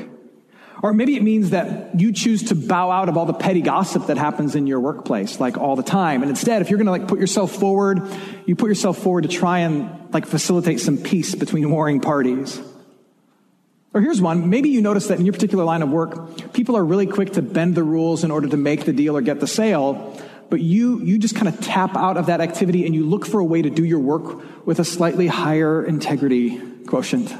Or 0.81 0.93
maybe 0.93 1.15
it 1.15 1.21
means 1.21 1.51
that 1.51 1.99
you 1.99 2.11
choose 2.11 2.43
to 2.43 2.55
bow 2.55 2.89
out 2.89 3.07
of 3.07 3.15
all 3.15 3.25
the 3.25 3.33
petty 3.33 3.61
gossip 3.61 4.07
that 4.07 4.17
happens 4.17 4.55
in 4.55 4.65
your 4.65 4.79
workplace, 4.79 5.39
like 5.39 5.57
all 5.57 5.75
the 5.75 5.83
time. 5.83 6.23
And 6.23 6.29
instead, 6.29 6.61
if 6.63 6.69
you're 6.69 6.77
going 6.77 6.87
to 6.87 6.91
like 6.91 7.07
put 7.07 7.19
yourself 7.19 7.51
forward, 7.51 8.01
you 8.47 8.55
put 8.55 8.67
yourself 8.67 8.97
forward 8.97 9.23
to 9.23 9.29
try 9.29 9.59
and 9.59 10.11
like 10.11 10.25
facilitate 10.25 10.79
some 10.79 10.97
peace 10.97 11.35
between 11.35 11.69
warring 11.71 11.99
parties. 11.99 12.59
Or 13.93 14.01
here's 14.01 14.21
one. 14.21 14.49
Maybe 14.49 14.69
you 14.69 14.81
notice 14.81 15.07
that 15.07 15.19
in 15.19 15.25
your 15.25 15.33
particular 15.33 15.65
line 15.65 15.81
of 15.81 15.89
work, 15.89 16.53
people 16.53 16.77
are 16.77 16.83
really 16.83 17.07
quick 17.07 17.33
to 17.33 17.41
bend 17.41 17.75
the 17.75 17.83
rules 17.83 18.23
in 18.23 18.31
order 18.31 18.47
to 18.47 18.57
make 18.57 18.85
the 18.85 18.93
deal 18.93 19.17
or 19.17 19.21
get 19.21 19.39
the 19.39 19.47
sale, 19.47 20.17
but 20.49 20.61
you, 20.61 21.01
you 21.01 21.19
just 21.19 21.35
kind 21.35 21.47
of 21.47 21.59
tap 21.61 21.95
out 21.95 22.17
of 22.17 22.25
that 22.25 22.41
activity 22.41 22.85
and 22.85 22.95
you 22.95 23.05
look 23.05 23.25
for 23.25 23.39
a 23.39 23.43
way 23.43 23.61
to 23.61 23.69
do 23.69 23.83
your 23.83 23.99
work 23.99 24.65
with 24.65 24.79
a 24.79 24.85
slightly 24.85 25.27
higher 25.27 25.85
integrity 25.85 26.59
quotient. 26.87 27.33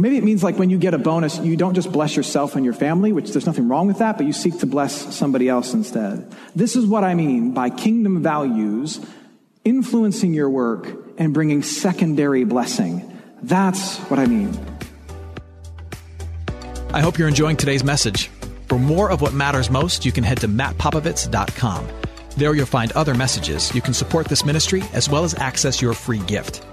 Or 0.00 0.02
maybe 0.02 0.16
it 0.16 0.24
means 0.24 0.42
like 0.42 0.58
when 0.58 0.70
you 0.70 0.78
get 0.78 0.94
a 0.94 0.98
bonus, 0.98 1.38
you 1.40 1.58
don't 1.58 1.74
just 1.74 1.92
bless 1.92 2.16
yourself 2.16 2.56
and 2.56 2.64
your 2.64 2.72
family, 2.72 3.12
which 3.12 3.32
there's 3.32 3.44
nothing 3.44 3.68
wrong 3.68 3.86
with 3.86 3.98
that, 3.98 4.16
but 4.16 4.24
you 4.24 4.32
seek 4.32 4.58
to 4.60 4.66
bless 4.66 5.14
somebody 5.14 5.46
else 5.46 5.74
instead. 5.74 6.34
This 6.56 6.74
is 6.74 6.86
what 6.86 7.04
I 7.04 7.12
mean 7.12 7.52
by 7.52 7.68
kingdom 7.68 8.22
values 8.22 8.98
influencing 9.62 10.32
your 10.32 10.48
work 10.48 10.88
and 11.18 11.34
bringing 11.34 11.62
secondary 11.62 12.44
blessing. 12.44 13.20
That's 13.42 13.98
what 14.08 14.18
I 14.18 14.24
mean. 14.24 14.58
I 16.94 17.02
hope 17.02 17.18
you're 17.18 17.28
enjoying 17.28 17.58
today's 17.58 17.84
message. 17.84 18.28
For 18.68 18.78
more 18.78 19.10
of 19.10 19.20
what 19.20 19.34
matters 19.34 19.68
most, 19.68 20.06
you 20.06 20.12
can 20.12 20.24
head 20.24 20.38
to 20.38 20.48
mattpopovits.com. 20.48 21.86
There 22.38 22.54
you'll 22.54 22.64
find 22.64 22.90
other 22.92 23.14
messages. 23.14 23.74
You 23.74 23.82
can 23.82 23.92
support 23.92 24.28
this 24.28 24.46
ministry 24.46 24.82
as 24.94 25.10
well 25.10 25.24
as 25.24 25.34
access 25.34 25.82
your 25.82 25.92
free 25.92 26.20
gift. 26.20 26.64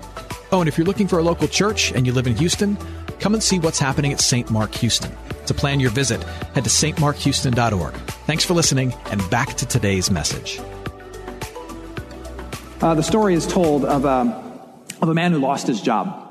Oh, 0.53 0.61
and 0.61 0.69
if 0.69 0.77
you're 0.77 0.87
looking 0.87 1.09
for 1.09 1.19
a 1.19 1.23
local 1.23 1.49
church 1.49 1.91
and 1.91 2.07
you 2.07 2.13
live 2.13 2.25
in 2.25 2.33
Houston, 2.37 2.77
come 3.19 3.33
and 3.33 3.43
see 3.43 3.59
what's 3.59 3.79
happening 3.79 4.13
at 4.13 4.21
St. 4.21 4.49
Mark 4.49 4.73
Houston. 4.75 5.11
To 5.47 5.53
plan 5.53 5.79
your 5.79 5.91
visit, 5.91 6.21
head 6.53 6.63
to 6.65 6.69
stmarkhouston.org. 6.69 7.93
Thanks 8.25 8.43
for 8.43 8.53
listening, 8.53 8.93
and 9.11 9.27
back 9.29 9.53
to 9.55 9.65
today's 9.65 10.11
message. 10.11 10.59
Uh, 12.81 12.93
the 12.93 13.03
story 13.03 13.33
is 13.33 13.47
told 13.47 13.85
of, 13.85 14.05
um, 14.05 14.31
of 15.01 15.09
a 15.09 15.13
man 15.13 15.31
who 15.31 15.39
lost 15.39 15.67
his 15.67 15.81
job. 15.81 16.23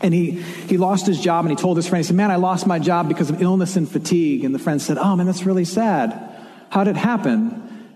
And 0.00 0.12
he, 0.12 0.42
he 0.42 0.76
lost 0.76 1.06
his 1.06 1.20
job 1.20 1.44
and 1.44 1.50
he 1.50 1.56
told 1.56 1.76
his 1.76 1.88
friend, 1.88 2.04
he 2.04 2.06
said, 2.06 2.16
Man, 2.16 2.30
I 2.30 2.36
lost 2.36 2.66
my 2.66 2.78
job 2.78 3.08
because 3.08 3.30
of 3.30 3.42
illness 3.42 3.76
and 3.76 3.88
fatigue. 3.88 4.44
And 4.44 4.54
the 4.54 4.58
friend 4.58 4.80
said, 4.80 4.98
Oh, 4.98 5.16
man, 5.16 5.26
that's 5.26 5.44
really 5.44 5.64
sad. 5.64 6.36
How 6.70 6.84
did 6.84 6.96
it 6.96 7.00
happen? 7.00 7.50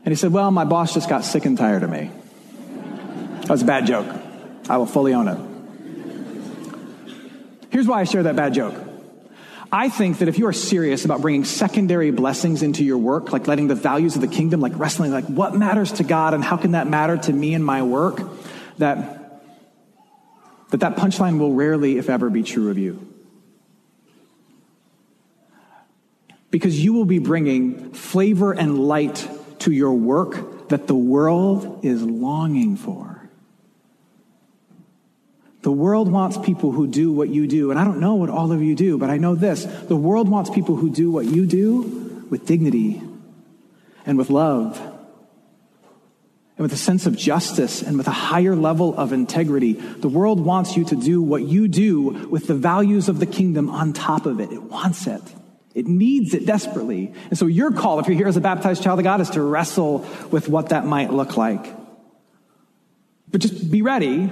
And 0.04 0.08
he 0.10 0.16
said, 0.16 0.32
Well, 0.32 0.50
my 0.50 0.64
boss 0.64 0.94
just 0.94 1.08
got 1.08 1.24
sick 1.24 1.44
and 1.44 1.56
tired 1.56 1.82
of 1.82 1.90
me. 1.90 2.10
That 3.42 3.50
was 3.50 3.62
a 3.62 3.66
bad 3.66 3.86
joke. 3.86 4.06
I 4.68 4.78
will 4.78 4.86
fully 4.86 5.14
own 5.14 5.28
it. 5.28 5.51
Here's 7.72 7.86
why 7.86 8.00
I 8.00 8.04
share 8.04 8.22
that 8.24 8.36
bad 8.36 8.52
joke. 8.52 8.74
I 9.72 9.88
think 9.88 10.18
that 10.18 10.28
if 10.28 10.38
you 10.38 10.46
are 10.46 10.52
serious 10.52 11.06
about 11.06 11.22
bringing 11.22 11.46
secondary 11.46 12.10
blessings 12.10 12.62
into 12.62 12.84
your 12.84 12.98
work, 12.98 13.32
like 13.32 13.46
letting 13.46 13.66
the 13.66 13.74
values 13.74 14.14
of 14.14 14.20
the 14.20 14.28
kingdom, 14.28 14.60
like 14.60 14.74
wrestling, 14.76 15.10
like 15.10 15.24
what 15.24 15.54
matters 15.54 15.90
to 15.92 16.04
God 16.04 16.34
and 16.34 16.44
how 16.44 16.58
can 16.58 16.72
that 16.72 16.86
matter 16.86 17.16
to 17.16 17.32
me 17.32 17.54
and 17.54 17.64
my 17.64 17.82
work, 17.82 18.20
that 18.76 19.20
that 20.68 20.80
that 20.80 20.96
punchline 20.96 21.38
will 21.38 21.54
rarely, 21.54 21.96
if 21.96 22.10
ever, 22.10 22.28
be 22.28 22.42
true 22.42 22.70
of 22.70 22.76
you. 22.76 23.08
Because 26.50 26.82
you 26.82 26.92
will 26.92 27.06
be 27.06 27.18
bringing 27.18 27.92
flavor 27.92 28.52
and 28.52 28.78
light 28.78 29.26
to 29.60 29.72
your 29.72 29.92
work 29.92 30.68
that 30.68 30.86
the 30.86 30.94
world 30.94 31.84
is 31.84 32.02
longing 32.02 32.76
for. 32.76 33.11
The 35.62 35.72
world 35.72 36.10
wants 36.10 36.36
people 36.38 36.72
who 36.72 36.86
do 36.86 37.12
what 37.12 37.28
you 37.28 37.46
do. 37.46 37.70
And 37.70 37.78
I 37.78 37.84
don't 37.84 38.00
know 38.00 38.16
what 38.16 38.30
all 38.30 38.50
of 38.52 38.62
you 38.62 38.74
do, 38.74 38.98
but 38.98 39.10
I 39.10 39.16
know 39.16 39.34
this. 39.34 39.64
The 39.64 39.96
world 39.96 40.28
wants 40.28 40.50
people 40.50 40.76
who 40.76 40.90
do 40.90 41.10
what 41.10 41.24
you 41.26 41.46
do 41.46 42.26
with 42.30 42.46
dignity 42.46 43.00
and 44.04 44.18
with 44.18 44.28
love 44.28 44.78
and 46.56 46.64
with 46.64 46.72
a 46.72 46.76
sense 46.76 47.06
of 47.06 47.16
justice 47.16 47.80
and 47.80 47.96
with 47.96 48.08
a 48.08 48.12
higher 48.12 48.56
level 48.56 48.96
of 48.96 49.12
integrity. 49.12 49.74
The 49.74 50.08
world 50.08 50.40
wants 50.40 50.76
you 50.76 50.84
to 50.86 50.96
do 50.96 51.22
what 51.22 51.42
you 51.42 51.68
do 51.68 52.28
with 52.28 52.48
the 52.48 52.54
values 52.54 53.08
of 53.08 53.20
the 53.20 53.26
kingdom 53.26 53.70
on 53.70 53.92
top 53.92 54.26
of 54.26 54.40
it. 54.40 54.52
It 54.52 54.62
wants 54.62 55.06
it. 55.06 55.22
It 55.74 55.86
needs 55.86 56.34
it 56.34 56.44
desperately. 56.44 57.14
And 57.30 57.38
so 57.38 57.46
your 57.46 57.72
call, 57.72 58.00
if 58.00 58.06
you're 58.06 58.16
here 58.16 58.28
as 58.28 58.36
a 58.36 58.42
baptized 58.42 58.82
child 58.82 58.98
of 58.98 59.04
God, 59.04 59.20
is 59.20 59.30
to 59.30 59.42
wrestle 59.42 60.06
with 60.30 60.48
what 60.48 60.68
that 60.68 60.84
might 60.84 61.12
look 61.12 61.36
like. 61.36 61.74
But 63.30 63.40
just 63.40 63.70
be 63.70 63.80
ready, 63.80 64.30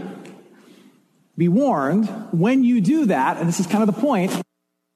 be 1.41 1.49
warned, 1.49 2.07
when 2.33 2.63
you 2.65 2.83
do 2.83 3.07
that, 3.07 3.39
and 3.39 3.49
this 3.49 3.61
is 3.61 3.67
kind 3.67 3.83
of 3.83 3.93
the 3.93 3.99
point, 3.99 4.31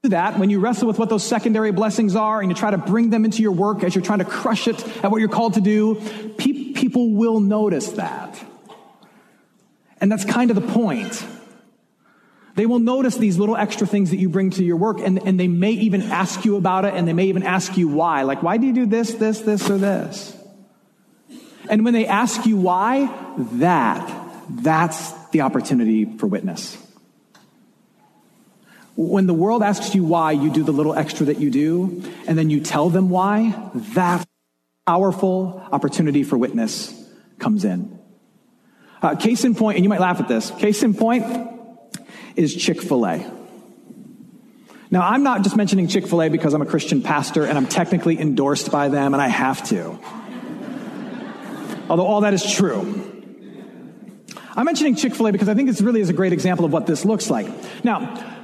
do 0.02 0.10
that 0.10 0.38
when 0.38 0.50
you 0.50 0.60
wrestle 0.60 0.86
with 0.86 0.98
what 0.98 1.08
those 1.08 1.24
secondary 1.24 1.72
blessings 1.72 2.14
are 2.14 2.42
and 2.42 2.50
you 2.50 2.54
try 2.54 2.70
to 2.70 2.76
bring 2.76 3.08
them 3.08 3.24
into 3.24 3.40
your 3.40 3.52
work 3.52 3.82
as 3.82 3.94
you're 3.94 4.04
trying 4.04 4.18
to 4.18 4.26
crush 4.26 4.68
it 4.68 4.86
at 5.02 5.10
what 5.10 5.20
you're 5.20 5.30
called 5.30 5.54
to 5.54 5.62
do, 5.62 5.94
pe- 6.36 6.74
people 6.74 7.14
will 7.14 7.40
notice 7.40 7.92
that. 7.92 8.38
And 10.02 10.12
that's 10.12 10.26
kind 10.26 10.50
of 10.50 10.56
the 10.56 10.72
point. 10.74 11.24
They 12.56 12.66
will 12.66 12.78
notice 12.78 13.16
these 13.16 13.38
little 13.38 13.56
extra 13.56 13.86
things 13.86 14.10
that 14.10 14.18
you 14.18 14.28
bring 14.28 14.50
to 14.50 14.62
your 14.62 14.76
work, 14.76 15.00
and, 15.00 15.26
and 15.26 15.40
they 15.40 15.48
may 15.48 15.72
even 15.72 16.02
ask 16.02 16.44
you 16.44 16.56
about 16.56 16.84
it, 16.84 16.92
and 16.92 17.08
they 17.08 17.14
may 17.14 17.24
even 17.24 17.42
ask 17.42 17.78
you 17.78 17.88
why. 17.88 18.22
Like, 18.22 18.42
why 18.42 18.58
do 18.58 18.66
you 18.66 18.74
do 18.74 18.84
this, 18.84 19.14
this, 19.14 19.40
this, 19.40 19.70
or 19.70 19.78
this? 19.78 20.36
And 21.70 21.86
when 21.86 21.94
they 21.94 22.06
ask 22.06 22.44
you 22.44 22.58
why, 22.58 23.10
that, 23.54 24.42
that's 24.50 25.23
the 25.34 25.40
opportunity 25.40 26.04
for 26.04 26.28
witness. 26.28 26.78
When 28.96 29.26
the 29.26 29.34
world 29.34 29.64
asks 29.64 29.92
you 29.92 30.04
why 30.04 30.30
you 30.30 30.48
do 30.48 30.62
the 30.62 30.70
little 30.70 30.94
extra 30.94 31.26
that 31.26 31.40
you 31.40 31.50
do, 31.50 32.04
and 32.28 32.38
then 32.38 32.50
you 32.50 32.60
tell 32.60 32.88
them 32.88 33.10
why, 33.10 33.70
that 33.94 34.24
powerful 34.86 35.60
opportunity 35.72 36.22
for 36.22 36.38
witness 36.38 36.94
comes 37.40 37.64
in. 37.64 37.98
Uh, 39.02 39.16
case 39.16 39.44
in 39.44 39.56
point, 39.56 39.76
and 39.76 39.84
you 39.84 39.88
might 39.88 40.00
laugh 40.00 40.20
at 40.20 40.28
this, 40.28 40.52
case 40.52 40.84
in 40.84 40.94
point 40.94 41.24
is 42.36 42.54
Chick 42.54 42.80
fil 42.80 43.04
A. 43.04 43.28
Now, 44.92 45.00
I'm 45.00 45.24
not 45.24 45.42
just 45.42 45.56
mentioning 45.56 45.88
Chick 45.88 46.06
fil 46.06 46.22
A 46.22 46.28
because 46.28 46.54
I'm 46.54 46.62
a 46.62 46.66
Christian 46.66 47.02
pastor 47.02 47.44
and 47.44 47.58
I'm 47.58 47.66
technically 47.66 48.20
endorsed 48.20 48.70
by 48.70 48.88
them 48.88 49.14
and 49.14 49.20
I 49.20 49.26
have 49.26 49.68
to. 49.70 49.98
Although 51.90 52.06
all 52.06 52.20
that 52.20 52.34
is 52.34 52.48
true. 52.48 53.03
I'm 54.56 54.64
mentioning 54.64 54.94
Chick 54.94 55.14
fil 55.14 55.26
A 55.26 55.32
because 55.32 55.48
I 55.48 55.54
think 55.54 55.68
this 55.68 55.80
really 55.80 56.00
is 56.00 56.10
a 56.10 56.12
great 56.12 56.32
example 56.32 56.64
of 56.64 56.72
what 56.72 56.86
this 56.86 57.04
looks 57.04 57.28
like. 57.28 57.46
Now, 57.84 58.40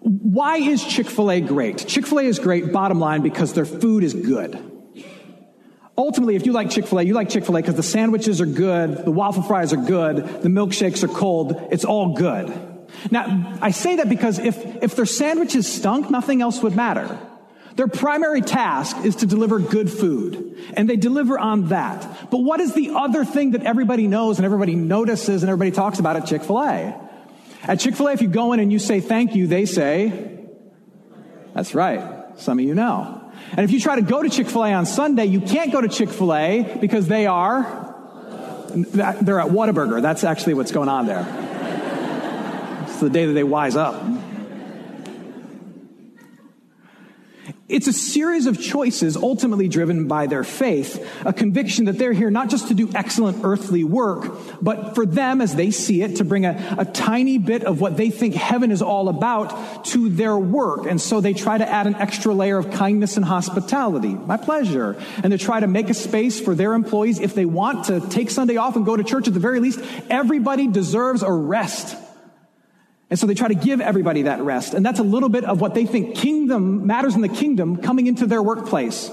why 0.00 0.56
is 0.56 0.84
Chick 0.84 1.08
fil 1.08 1.30
A 1.30 1.40
great? 1.40 1.86
Chick 1.86 2.06
fil 2.06 2.18
A 2.18 2.22
is 2.24 2.38
great, 2.38 2.72
bottom 2.72 2.98
line, 2.98 3.22
because 3.22 3.52
their 3.52 3.64
food 3.64 4.04
is 4.04 4.14
good. 4.14 4.58
Ultimately, 5.96 6.34
if 6.34 6.44
you 6.44 6.52
like 6.52 6.70
Chick 6.70 6.86
fil 6.86 6.98
A, 6.98 7.02
you 7.02 7.14
like 7.14 7.30
Chick 7.30 7.44
fil 7.44 7.56
A 7.56 7.60
because 7.60 7.76
the 7.76 7.82
sandwiches 7.82 8.40
are 8.40 8.46
good, 8.46 9.04
the 9.04 9.12
waffle 9.12 9.42
fries 9.44 9.72
are 9.72 9.76
good, 9.76 10.16
the 10.42 10.48
milkshakes 10.48 11.04
are 11.04 11.08
cold, 11.08 11.68
it's 11.70 11.84
all 11.84 12.14
good. 12.14 12.52
Now, 13.10 13.58
I 13.60 13.70
say 13.70 13.96
that 13.96 14.08
because 14.08 14.38
if, 14.38 14.82
if 14.82 14.96
their 14.96 15.06
sandwiches 15.06 15.72
stunk, 15.72 16.10
nothing 16.10 16.42
else 16.42 16.62
would 16.62 16.74
matter. 16.74 17.18
Their 17.76 17.88
primary 17.88 18.40
task 18.40 18.96
is 19.04 19.16
to 19.16 19.26
deliver 19.26 19.58
good 19.58 19.90
food, 19.90 20.56
and 20.74 20.88
they 20.88 20.96
deliver 20.96 21.38
on 21.38 21.68
that. 21.68 22.30
But 22.30 22.38
what 22.38 22.60
is 22.60 22.72
the 22.72 22.90
other 22.90 23.24
thing 23.24 23.50
that 23.52 23.64
everybody 23.64 24.06
knows 24.06 24.38
and 24.38 24.46
everybody 24.46 24.76
notices 24.76 25.42
and 25.42 25.50
everybody 25.50 25.72
talks 25.72 25.98
about 25.98 26.16
at 26.16 26.26
Chick 26.26 26.42
fil 26.42 26.60
A? 26.60 27.00
At 27.64 27.80
Chick 27.80 27.96
fil 27.96 28.08
A, 28.08 28.12
if 28.12 28.22
you 28.22 28.28
go 28.28 28.52
in 28.52 28.60
and 28.60 28.72
you 28.72 28.78
say 28.78 29.00
thank 29.00 29.34
you, 29.34 29.48
they 29.48 29.66
say, 29.66 30.46
that's 31.52 31.74
right. 31.74 32.38
Some 32.38 32.60
of 32.60 32.64
you 32.64 32.74
know. 32.74 33.20
And 33.52 33.60
if 33.60 33.72
you 33.72 33.80
try 33.80 33.96
to 33.96 34.02
go 34.02 34.22
to 34.22 34.28
Chick 34.28 34.48
fil 34.48 34.64
A 34.64 34.72
on 34.72 34.86
Sunday, 34.86 35.24
you 35.26 35.40
can't 35.40 35.72
go 35.72 35.80
to 35.80 35.88
Chick 35.88 36.10
fil 36.10 36.32
A 36.32 36.78
because 36.80 37.08
they 37.08 37.26
are, 37.26 37.62
they're 38.74 39.40
at 39.40 39.50
Whataburger. 39.50 40.00
That's 40.00 40.22
actually 40.22 40.54
what's 40.54 40.72
going 40.72 40.88
on 40.88 41.06
there. 41.06 41.26
It's 42.84 43.00
the 43.00 43.10
day 43.10 43.26
that 43.26 43.32
they 43.32 43.42
wise 43.44 43.74
up. 43.74 44.00
It's 47.66 47.86
a 47.86 47.94
series 47.94 48.44
of 48.44 48.60
choices 48.60 49.16
ultimately 49.16 49.68
driven 49.68 50.06
by 50.06 50.26
their 50.26 50.44
faith, 50.44 51.02
a 51.24 51.32
conviction 51.32 51.86
that 51.86 51.96
they're 51.96 52.12
here 52.12 52.30
not 52.30 52.50
just 52.50 52.68
to 52.68 52.74
do 52.74 52.90
excellent 52.94 53.42
earthly 53.42 53.84
work, 53.84 54.30
but 54.60 54.94
for 54.94 55.06
them, 55.06 55.40
as 55.40 55.54
they 55.54 55.70
see 55.70 56.02
it, 56.02 56.16
to 56.16 56.24
bring 56.24 56.44
a, 56.44 56.76
a 56.78 56.84
tiny 56.84 57.38
bit 57.38 57.64
of 57.64 57.80
what 57.80 57.96
they 57.96 58.10
think 58.10 58.34
heaven 58.34 58.70
is 58.70 58.82
all 58.82 59.08
about 59.08 59.86
to 59.86 60.10
their 60.10 60.36
work. 60.36 60.84
And 60.84 61.00
so 61.00 61.22
they 61.22 61.32
try 61.32 61.56
to 61.56 61.66
add 61.66 61.86
an 61.86 61.94
extra 61.94 62.34
layer 62.34 62.58
of 62.58 62.70
kindness 62.70 63.16
and 63.16 63.24
hospitality. 63.24 64.12
My 64.12 64.36
pleasure. 64.36 65.02
And 65.22 65.32
they 65.32 65.38
try 65.38 65.60
to 65.60 65.66
make 65.66 65.88
a 65.88 65.94
space 65.94 66.38
for 66.38 66.54
their 66.54 66.74
employees 66.74 67.18
if 67.18 67.34
they 67.34 67.46
want 67.46 67.86
to 67.86 68.00
take 68.10 68.28
Sunday 68.28 68.58
off 68.58 68.76
and 68.76 68.84
go 68.84 68.94
to 68.94 69.02
church 69.02 69.26
at 69.26 69.32
the 69.32 69.40
very 69.40 69.60
least. 69.60 69.80
Everybody 70.10 70.68
deserves 70.68 71.22
a 71.22 71.32
rest 71.32 71.96
and 73.14 73.18
so 73.20 73.28
they 73.28 73.34
try 73.34 73.46
to 73.46 73.54
give 73.54 73.80
everybody 73.80 74.22
that 74.22 74.42
rest. 74.42 74.74
And 74.74 74.84
that's 74.84 74.98
a 74.98 75.04
little 75.04 75.28
bit 75.28 75.44
of 75.44 75.60
what 75.60 75.72
they 75.72 75.86
think 75.86 76.16
kingdom 76.16 76.84
matters 76.84 77.14
in 77.14 77.20
the 77.20 77.28
kingdom 77.28 77.76
coming 77.76 78.08
into 78.08 78.26
their 78.26 78.42
workplace. 78.42 79.08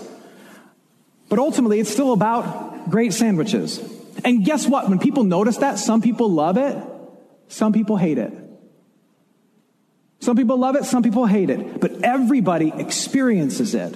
But 1.30 1.38
ultimately, 1.38 1.80
it's 1.80 1.92
still 1.92 2.12
about 2.12 2.90
great 2.90 3.14
sandwiches. 3.14 3.80
And 4.26 4.44
guess 4.44 4.66
what? 4.68 4.90
When 4.90 4.98
people 4.98 5.24
notice 5.24 5.58
that, 5.58 5.78
some 5.78 6.02
people 6.02 6.32
love 6.32 6.58
it, 6.58 6.76
some 7.48 7.74
people 7.74 7.96
hate 7.96 8.18
it. 8.18 8.34
Some 10.20 10.36
people 10.36 10.58
love 10.58 10.76
it, 10.76 10.86
some 10.86 11.04
people 11.04 11.28
hate 11.28 11.52
it. 11.52 11.80
But 11.80 12.04
everybody 12.04 12.74
experiences 12.76 13.76
it. 13.76 13.96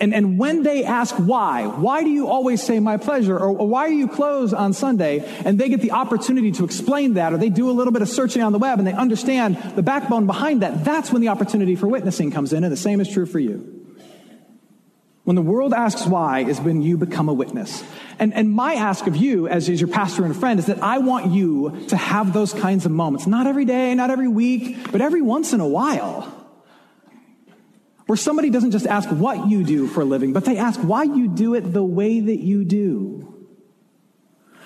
And, 0.00 0.12
and 0.12 0.38
when 0.38 0.62
they 0.62 0.84
ask 0.84 1.14
why, 1.14 1.66
why 1.66 2.02
do 2.02 2.10
you 2.10 2.26
always 2.26 2.62
say 2.62 2.80
my 2.80 2.96
pleasure? 2.96 3.36
Or, 3.36 3.50
or 3.50 3.68
why 3.68 3.82
are 3.82 3.92
you 3.92 4.08
closed 4.08 4.52
on 4.52 4.72
Sunday? 4.72 5.24
And 5.44 5.58
they 5.58 5.68
get 5.68 5.80
the 5.80 5.92
opportunity 5.92 6.50
to 6.52 6.64
explain 6.64 7.14
that, 7.14 7.32
or 7.32 7.38
they 7.38 7.50
do 7.50 7.70
a 7.70 7.72
little 7.72 7.92
bit 7.92 8.02
of 8.02 8.08
searching 8.08 8.42
on 8.42 8.52
the 8.52 8.58
web 8.58 8.78
and 8.78 8.86
they 8.86 8.92
understand 8.92 9.56
the 9.76 9.82
backbone 9.82 10.26
behind 10.26 10.62
that. 10.62 10.84
That's 10.84 11.12
when 11.12 11.22
the 11.22 11.28
opportunity 11.28 11.76
for 11.76 11.86
witnessing 11.86 12.30
comes 12.32 12.52
in, 12.52 12.64
and 12.64 12.72
the 12.72 12.76
same 12.76 13.00
is 13.00 13.08
true 13.08 13.26
for 13.26 13.38
you. 13.38 13.70
When 15.22 15.36
the 15.36 15.42
world 15.42 15.72
asks 15.72 16.06
why 16.06 16.40
is 16.40 16.60
when 16.60 16.82
you 16.82 16.98
become 16.98 17.30
a 17.30 17.32
witness. 17.32 17.82
And, 18.18 18.34
and 18.34 18.50
my 18.50 18.74
ask 18.74 19.06
of 19.06 19.16
you, 19.16 19.48
as, 19.48 19.70
as 19.70 19.80
your 19.80 19.88
pastor 19.88 20.24
and 20.24 20.36
friend, 20.36 20.58
is 20.58 20.66
that 20.66 20.82
I 20.82 20.98
want 20.98 21.32
you 21.32 21.86
to 21.88 21.96
have 21.96 22.34
those 22.34 22.52
kinds 22.52 22.84
of 22.84 22.92
moments. 22.92 23.26
Not 23.26 23.46
every 23.46 23.64
day, 23.64 23.94
not 23.94 24.10
every 24.10 24.28
week, 24.28 24.92
but 24.92 25.00
every 25.00 25.22
once 25.22 25.54
in 25.54 25.60
a 25.60 25.66
while 25.66 26.43
where 28.06 28.16
somebody 28.16 28.50
doesn't 28.50 28.72
just 28.72 28.86
ask 28.86 29.08
what 29.08 29.48
you 29.48 29.64
do 29.64 29.86
for 29.86 30.02
a 30.02 30.04
living, 30.04 30.32
but 30.32 30.44
they 30.44 30.58
ask 30.58 30.78
why 30.80 31.04
you 31.04 31.28
do 31.28 31.54
it 31.54 31.72
the 31.72 31.84
way 31.84 32.20
that 32.20 32.38
you 32.38 32.64
do. 32.64 33.30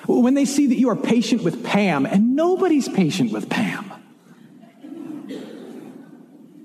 When 0.07 0.35
they 0.35 0.45
see 0.45 0.69
that 0.69 0.79
you 0.79 0.89
are 0.89 0.97
patient 0.97 1.43
with 1.43 1.65
Pam, 1.65 2.07
and 2.07 2.35
nobody's 2.35 2.89
patient 2.89 3.31
with 3.31 3.49
Pam. 3.49 3.93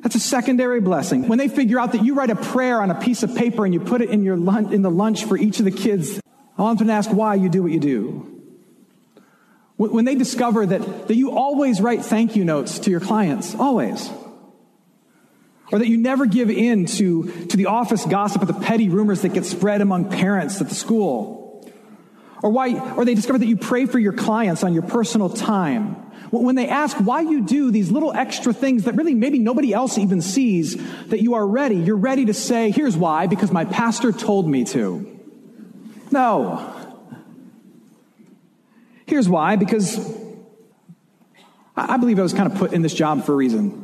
That's 0.01 0.15
a 0.15 0.19
secondary 0.19 0.81
blessing. 0.81 1.27
When 1.27 1.37
they 1.37 1.47
figure 1.47 1.79
out 1.79 1.91
that 1.91 2.03
you 2.03 2.13
write 2.13 2.29
a 2.29 2.35
prayer 2.35 2.81
on 2.81 2.89
a 2.89 2.99
piece 2.99 3.23
of 3.23 3.35
paper 3.35 3.65
and 3.65 3.73
you 3.73 3.79
put 3.79 4.01
it 4.01 4.09
in, 4.09 4.23
your 4.23 4.37
lunch, 4.37 4.73
in 4.73 4.81
the 4.81 4.91
lunch 4.91 5.25
for 5.25 5.37
each 5.37 5.59
of 5.59 5.65
the 5.65 5.71
kids, 5.71 6.19
I 6.57 6.61
want 6.61 6.79
them 6.79 6.87
to 6.87 6.93
ask 6.93 7.09
why 7.11 7.35
you 7.35 7.49
do 7.49 7.63
what 7.63 7.71
you 7.71 7.79
do. 7.79 8.29
When 9.77 10.05
they 10.05 10.15
discover 10.15 10.65
that, 10.65 11.07
that 11.07 11.15
you 11.15 11.31
always 11.31 11.81
write 11.81 12.03
thank 12.05 12.35
you 12.35 12.45
notes 12.45 12.79
to 12.79 12.91
your 12.91 12.99
clients, 12.99 13.55
always 13.55 14.09
or 15.73 15.79
that 15.79 15.87
you 15.87 15.97
never 15.97 16.27
give 16.27 16.51
in 16.51 16.85
to, 16.85 17.47
to 17.47 17.57
the 17.57 17.65
office 17.65 18.05
gossip 18.05 18.43
or 18.43 18.45
the 18.45 18.53
petty 18.53 18.89
rumors 18.89 19.23
that 19.23 19.33
get 19.33 19.43
spread 19.43 19.81
among 19.81 20.07
parents 20.07 20.61
at 20.61 20.69
the 20.69 20.75
school. 20.75 21.67
Or 22.43 22.51
why, 22.51 22.93
or 22.93 23.05
they 23.05 23.15
discover 23.15 23.39
that 23.39 23.47
you 23.47 23.57
pray 23.57 23.87
for 23.87 23.97
your 23.97 24.13
clients 24.13 24.63
on 24.63 24.75
your 24.75 24.83
personal 24.83 25.29
time. 25.29 25.95
When 26.29 26.53
they 26.53 26.67
ask 26.67 26.95
why 26.97 27.21
you 27.21 27.41
do 27.41 27.71
these 27.71 27.89
little 27.89 28.13
extra 28.13 28.53
things 28.53 28.83
that 28.83 28.93
really 28.93 29.15
maybe 29.15 29.39
nobody 29.39 29.73
else 29.73 29.97
even 29.97 30.21
sees, 30.21 30.77
that 31.07 31.23
you 31.23 31.33
are 31.33 31.45
ready, 31.45 31.77
you're 31.77 31.97
ready 31.97 32.25
to 32.25 32.35
say, 32.35 32.69
here's 32.69 32.95
why, 32.95 33.25
because 33.25 33.51
my 33.51 33.65
pastor 33.65 34.11
told 34.11 34.47
me 34.47 34.65
to. 34.65 35.19
No. 36.11 36.71
Here's 39.07 39.27
why, 39.27 39.55
because 39.55 39.97
I 41.75 41.97
believe 41.97 42.19
I 42.19 42.21
was 42.21 42.33
kind 42.33 42.51
of 42.51 42.59
put 42.59 42.73
in 42.73 42.83
this 42.83 42.93
job 42.93 43.23
for 43.23 43.33
a 43.33 43.35
reason. 43.35 43.82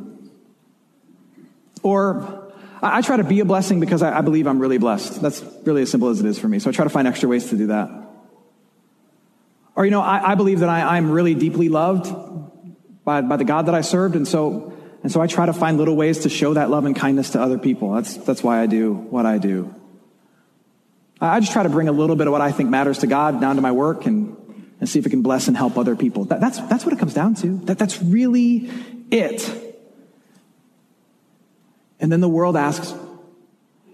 Or 1.82 2.52
I 2.82 3.02
try 3.02 3.16
to 3.16 3.24
be 3.24 3.40
a 3.40 3.44
blessing 3.44 3.80
because 3.80 4.02
I, 4.02 4.20
believe 4.22 4.46
I'm 4.46 4.58
really 4.58 4.78
blessed. 4.78 5.20
That's 5.20 5.42
really 5.64 5.82
as 5.82 5.90
simple 5.90 6.08
as 6.08 6.20
it 6.20 6.26
is 6.26 6.38
for 6.38 6.48
me. 6.48 6.58
So 6.58 6.70
I 6.70 6.72
try 6.72 6.84
to 6.84 6.90
find 6.90 7.06
extra 7.06 7.28
ways 7.28 7.50
to 7.50 7.56
do 7.56 7.68
that. 7.68 7.90
Or, 9.76 9.84
you 9.84 9.90
know, 9.90 10.00
I, 10.00 10.32
I 10.32 10.34
believe 10.34 10.60
that 10.60 10.68
I, 10.68 10.98
am 10.98 11.10
really 11.10 11.34
deeply 11.34 11.68
loved 11.68 12.14
by, 13.04 13.20
by 13.20 13.36
the 13.36 13.44
God 13.44 13.66
that 13.66 13.74
I 13.74 13.82
served. 13.82 14.16
And 14.16 14.26
so, 14.26 14.76
and 15.02 15.12
so 15.12 15.20
I 15.20 15.26
try 15.26 15.46
to 15.46 15.52
find 15.52 15.78
little 15.78 15.96
ways 15.96 16.20
to 16.20 16.28
show 16.28 16.54
that 16.54 16.70
love 16.70 16.84
and 16.84 16.96
kindness 16.96 17.30
to 17.30 17.40
other 17.40 17.58
people. 17.58 17.92
That's, 17.92 18.16
that's 18.16 18.42
why 18.42 18.60
I 18.60 18.66
do 18.66 18.92
what 18.94 19.26
I 19.26 19.38
do. 19.38 19.74
I 21.20 21.40
just 21.40 21.52
try 21.52 21.62
to 21.62 21.68
bring 21.68 21.88
a 21.88 21.92
little 21.92 22.16
bit 22.16 22.26
of 22.26 22.32
what 22.32 22.40
I 22.40 22.50
think 22.50 22.70
matters 22.70 22.98
to 22.98 23.06
God 23.06 23.40
down 23.42 23.56
to 23.56 23.62
my 23.62 23.72
work 23.72 24.06
and, 24.06 24.36
and 24.80 24.88
see 24.88 24.98
if 24.98 25.06
it 25.06 25.10
can 25.10 25.20
bless 25.20 25.48
and 25.48 25.56
help 25.56 25.76
other 25.76 25.94
people. 25.94 26.24
That, 26.24 26.40
that's, 26.40 26.58
that's 26.62 26.84
what 26.84 26.94
it 26.94 26.98
comes 26.98 27.12
down 27.12 27.34
to. 27.36 27.58
That, 27.64 27.78
that's 27.78 28.02
really 28.02 28.70
it. 29.10 29.69
And 32.00 32.10
then 32.10 32.20
the 32.20 32.28
world 32.28 32.56
asks, 32.56 32.92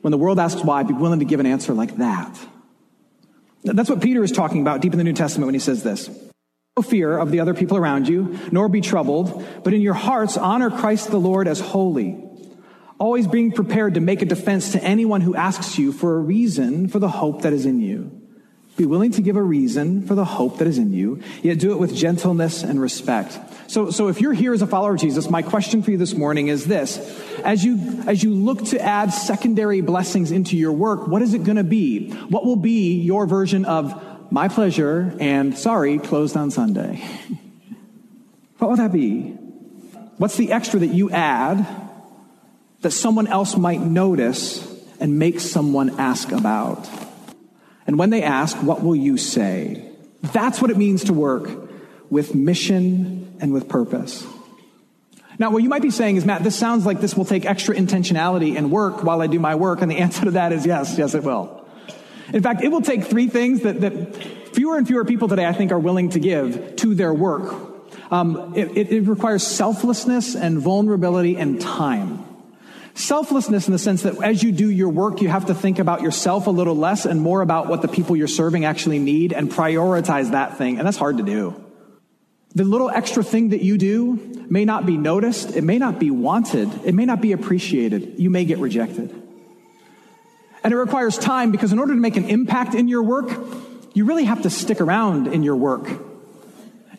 when 0.00 0.12
the 0.12 0.18
world 0.18 0.38
asks 0.38 0.62
why, 0.62 0.84
be 0.84 0.94
willing 0.94 1.18
to 1.18 1.24
give 1.24 1.40
an 1.40 1.46
answer 1.46 1.74
like 1.74 1.96
that. 1.96 2.38
That's 3.64 3.90
what 3.90 4.00
Peter 4.00 4.22
is 4.22 4.30
talking 4.30 4.60
about 4.60 4.80
deep 4.80 4.92
in 4.92 4.98
the 4.98 5.04
New 5.04 5.12
Testament 5.12 5.46
when 5.46 5.54
he 5.54 5.60
says 5.60 5.82
this. 5.82 6.08
No 6.76 6.82
fear 6.82 7.18
of 7.18 7.30
the 7.30 7.40
other 7.40 7.54
people 7.54 7.76
around 7.76 8.06
you, 8.06 8.38
nor 8.52 8.68
be 8.68 8.80
troubled, 8.80 9.44
but 9.64 9.74
in 9.74 9.80
your 9.80 9.94
hearts 9.94 10.36
honor 10.36 10.70
Christ 10.70 11.10
the 11.10 11.18
Lord 11.18 11.48
as 11.48 11.58
holy, 11.58 12.22
always 12.98 13.26
being 13.26 13.50
prepared 13.50 13.94
to 13.94 14.00
make 14.00 14.22
a 14.22 14.26
defense 14.26 14.72
to 14.72 14.84
anyone 14.84 15.22
who 15.22 15.34
asks 15.34 15.78
you 15.78 15.90
for 15.90 16.16
a 16.16 16.20
reason 16.20 16.86
for 16.86 16.98
the 16.98 17.08
hope 17.08 17.42
that 17.42 17.52
is 17.52 17.66
in 17.66 17.80
you. 17.80 18.15
Be 18.76 18.84
willing 18.84 19.12
to 19.12 19.22
give 19.22 19.36
a 19.36 19.42
reason 19.42 20.06
for 20.06 20.14
the 20.14 20.24
hope 20.24 20.58
that 20.58 20.68
is 20.68 20.76
in 20.76 20.92
you, 20.92 21.22
yet 21.42 21.58
do 21.58 21.72
it 21.72 21.78
with 21.78 21.94
gentleness 21.94 22.62
and 22.62 22.78
respect. 22.78 23.38
So, 23.68 23.90
so 23.90 24.08
if 24.08 24.20
you're 24.20 24.34
here 24.34 24.52
as 24.52 24.60
a 24.60 24.66
follower 24.66 24.94
of 24.94 25.00
Jesus, 25.00 25.30
my 25.30 25.40
question 25.42 25.82
for 25.82 25.90
you 25.90 25.96
this 25.96 26.14
morning 26.14 26.48
is 26.48 26.66
this. 26.66 26.98
As 27.42 27.64
you, 27.64 28.02
as 28.06 28.22
you 28.22 28.34
look 28.34 28.64
to 28.66 28.80
add 28.80 29.12
secondary 29.12 29.80
blessings 29.80 30.30
into 30.30 30.56
your 30.56 30.72
work, 30.72 31.08
what 31.08 31.22
is 31.22 31.32
it 31.32 31.42
going 31.42 31.56
to 31.56 31.64
be? 31.64 32.10
What 32.10 32.44
will 32.44 32.56
be 32.56 33.00
your 33.00 33.26
version 33.26 33.64
of 33.64 34.30
my 34.30 34.48
pleasure 34.48 35.16
and 35.20 35.56
sorry, 35.56 35.98
closed 35.98 36.36
on 36.36 36.50
Sunday? 36.50 37.02
what 38.58 38.68
will 38.68 38.76
that 38.76 38.92
be? 38.92 39.30
What's 40.18 40.36
the 40.36 40.52
extra 40.52 40.80
that 40.80 40.88
you 40.88 41.10
add 41.10 41.66
that 42.82 42.90
someone 42.90 43.26
else 43.26 43.56
might 43.56 43.80
notice 43.80 44.66
and 45.00 45.18
make 45.18 45.40
someone 45.40 45.98
ask 45.98 46.30
about? 46.30 46.88
And 47.86 47.98
when 47.98 48.10
they 48.10 48.22
ask, 48.22 48.56
what 48.58 48.82
will 48.82 48.96
you 48.96 49.16
say? 49.16 49.88
That's 50.22 50.60
what 50.60 50.70
it 50.70 50.76
means 50.76 51.04
to 51.04 51.12
work 51.12 51.48
with 52.10 52.34
mission 52.34 53.36
and 53.40 53.52
with 53.52 53.68
purpose. 53.68 54.26
Now, 55.38 55.50
what 55.50 55.62
you 55.62 55.68
might 55.68 55.82
be 55.82 55.90
saying 55.90 56.16
is, 56.16 56.24
Matt, 56.24 56.42
this 56.42 56.56
sounds 56.56 56.86
like 56.86 57.00
this 57.00 57.14
will 57.16 57.26
take 57.26 57.44
extra 57.44 57.74
intentionality 57.74 58.56
and 58.56 58.70
work 58.70 59.04
while 59.04 59.20
I 59.20 59.26
do 59.26 59.38
my 59.38 59.54
work. 59.54 59.82
And 59.82 59.90
the 59.90 59.98
answer 59.98 60.24
to 60.24 60.30
that 60.32 60.52
is 60.52 60.64
yes, 60.64 60.96
yes, 60.96 61.14
it 61.14 61.22
will. 61.22 61.66
In 62.32 62.42
fact, 62.42 62.62
it 62.62 62.68
will 62.68 62.80
take 62.80 63.04
three 63.04 63.28
things 63.28 63.60
that, 63.62 63.80
that 63.82 64.16
fewer 64.54 64.76
and 64.76 64.86
fewer 64.86 65.04
people 65.04 65.28
today, 65.28 65.46
I 65.46 65.52
think, 65.52 65.72
are 65.72 65.78
willing 65.78 66.10
to 66.10 66.18
give 66.18 66.76
to 66.76 66.94
their 66.94 67.12
work. 67.12 67.54
Um, 68.10 68.54
it, 68.56 68.76
it, 68.76 68.92
it 68.92 69.00
requires 69.02 69.46
selflessness 69.46 70.34
and 70.34 70.58
vulnerability 70.58 71.36
and 71.36 71.60
time. 71.60 72.24
Selflessness 72.96 73.66
in 73.66 73.74
the 73.74 73.78
sense 73.78 74.04
that 74.04 74.22
as 74.22 74.42
you 74.42 74.52
do 74.52 74.70
your 74.70 74.88
work, 74.88 75.20
you 75.20 75.28
have 75.28 75.46
to 75.46 75.54
think 75.54 75.78
about 75.78 76.00
yourself 76.00 76.46
a 76.46 76.50
little 76.50 76.74
less 76.74 77.04
and 77.04 77.20
more 77.20 77.42
about 77.42 77.66
what 77.66 77.82
the 77.82 77.88
people 77.88 78.16
you're 78.16 78.26
serving 78.26 78.64
actually 78.64 78.98
need 78.98 79.34
and 79.34 79.50
prioritize 79.50 80.30
that 80.30 80.56
thing. 80.56 80.78
And 80.78 80.86
that's 80.86 80.96
hard 80.96 81.18
to 81.18 81.22
do. 81.22 81.62
The 82.54 82.64
little 82.64 82.88
extra 82.88 83.22
thing 83.22 83.50
that 83.50 83.60
you 83.60 83.76
do 83.76 84.46
may 84.48 84.64
not 84.64 84.86
be 84.86 84.96
noticed. 84.96 85.54
It 85.54 85.62
may 85.62 85.76
not 85.76 85.98
be 85.98 86.10
wanted. 86.10 86.86
It 86.86 86.94
may 86.94 87.04
not 87.04 87.20
be 87.20 87.32
appreciated. 87.32 88.14
You 88.16 88.30
may 88.30 88.46
get 88.46 88.58
rejected. 88.60 89.10
And 90.64 90.72
it 90.72 90.76
requires 90.76 91.18
time 91.18 91.52
because 91.52 91.72
in 91.72 91.78
order 91.78 91.92
to 91.92 92.00
make 92.00 92.16
an 92.16 92.30
impact 92.30 92.74
in 92.74 92.88
your 92.88 93.02
work, 93.02 93.30
you 93.92 94.06
really 94.06 94.24
have 94.24 94.40
to 94.42 94.50
stick 94.50 94.80
around 94.80 95.26
in 95.26 95.42
your 95.42 95.56
work. 95.56 95.86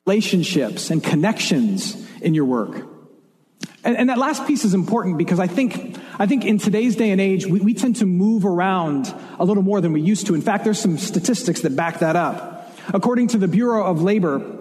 Relationships 0.05 0.91
and 0.91 1.03
connections 1.03 2.07
in 2.21 2.35
your 2.35 2.45
work. 2.45 2.96
And, 3.83 3.95
and, 3.97 4.09
that 4.09 4.17
last 4.17 4.45
piece 4.45 4.65
is 4.65 4.73
important 4.73 5.17
because 5.17 5.39
I 5.39 5.47
think, 5.47 5.97
I 6.19 6.25
think 6.25 6.43
in 6.45 6.57
today's 6.57 6.95
day 6.95 7.11
and 7.11 7.21
age, 7.21 7.45
we, 7.45 7.59
we 7.59 7.73
tend 7.73 7.97
to 7.97 8.05
move 8.05 8.45
around 8.45 9.13
a 9.39 9.45
little 9.45 9.63
more 9.63 9.81
than 9.81 9.93
we 9.93 10.01
used 10.01 10.27
to. 10.27 10.35
In 10.35 10.41
fact, 10.41 10.63
there's 10.63 10.79
some 10.79 10.97
statistics 10.97 11.61
that 11.61 11.75
back 11.75 11.99
that 11.99 12.15
up. 12.15 12.71
According 12.93 13.29
to 13.29 13.37
the 13.37 13.47
Bureau 13.47 13.85
of 13.85 14.01
Labor 14.01 14.57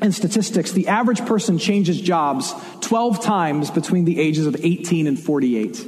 and 0.00 0.14
Statistics, 0.14 0.72
the 0.72 0.88
average 0.88 1.24
person 1.26 1.58
changes 1.58 2.00
jobs 2.00 2.54
12 2.82 3.22
times 3.22 3.70
between 3.70 4.04
the 4.04 4.20
ages 4.20 4.46
of 4.46 4.56
18 4.64 5.06
and 5.06 5.18
48. 5.18 5.86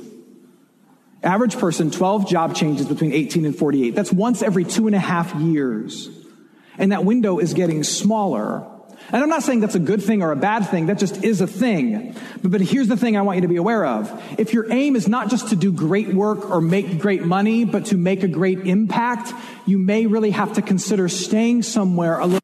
Average 1.22 1.58
person, 1.58 1.90
12 1.90 2.28
job 2.28 2.54
changes 2.54 2.86
between 2.86 3.12
18 3.12 3.44
and 3.44 3.54
48. 3.54 3.94
That's 3.94 4.12
once 4.12 4.42
every 4.42 4.64
two 4.64 4.86
and 4.86 4.96
a 4.96 5.00
half 5.00 5.34
years. 5.34 6.08
And 6.78 6.92
that 6.92 7.04
window 7.04 7.38
is 7.38 7.52
getting 7.52 7.84
smaller 7.84 8.66
and 9.12 9.22
I'm 9.22 9.28
not 9.28 9.42
saying 9.42 9.60
that's 9.60 9.74
a 9.74 9.80
good 9.80 10.02
thing 10.02 10.22
or 10.22 10.30
a 10.30 10.36
bad 10.36 10.68
thing. 10.68 10.86
That 10.86 10.98
just 10.98 11.24
is 11.24 11.40
a 11.40 11.46
thing. 11.46 12.14
But, 12.42 12.52
but 12.52 12.60
here's 12.60 12.88
the 12.88 12.96
thing 12.96 13.16
I 13.16 13.22
want 13.22 13.36
you 13.36 13.42
to 13.42 13.48
be 13.48 13.56
aware 13.56 13.84
of. 13.84 14.22
If 14.38 14.52
your 14.54 14.70
aim 14.72 14.94
is 14.94 15.08
not 15.08 15.30
just 15.30 15.48
to 15.48 15.56
do 15.56 15.72
great 15.72 16.08
work 16.08 16.48
or 16.48 16.60
make 16.60 16.98
great 16.98 17.22
money, 17.22 17.64
but 17.64 17.86
to 17.86 17.96
make 17.96 18.22
a 18.22 18.28
great 18.28 18.60
impact, 18.60 19.32
you 19.66 19.78
may 19.78 20.06
really 20.06 20.30
have 20.30 20.54
to 20.54 20.62
consider 20.62 21.08
staying 21.08 21.62
somewhere 21.62 22.18
a 22.18 22.26
little 22.26 22.40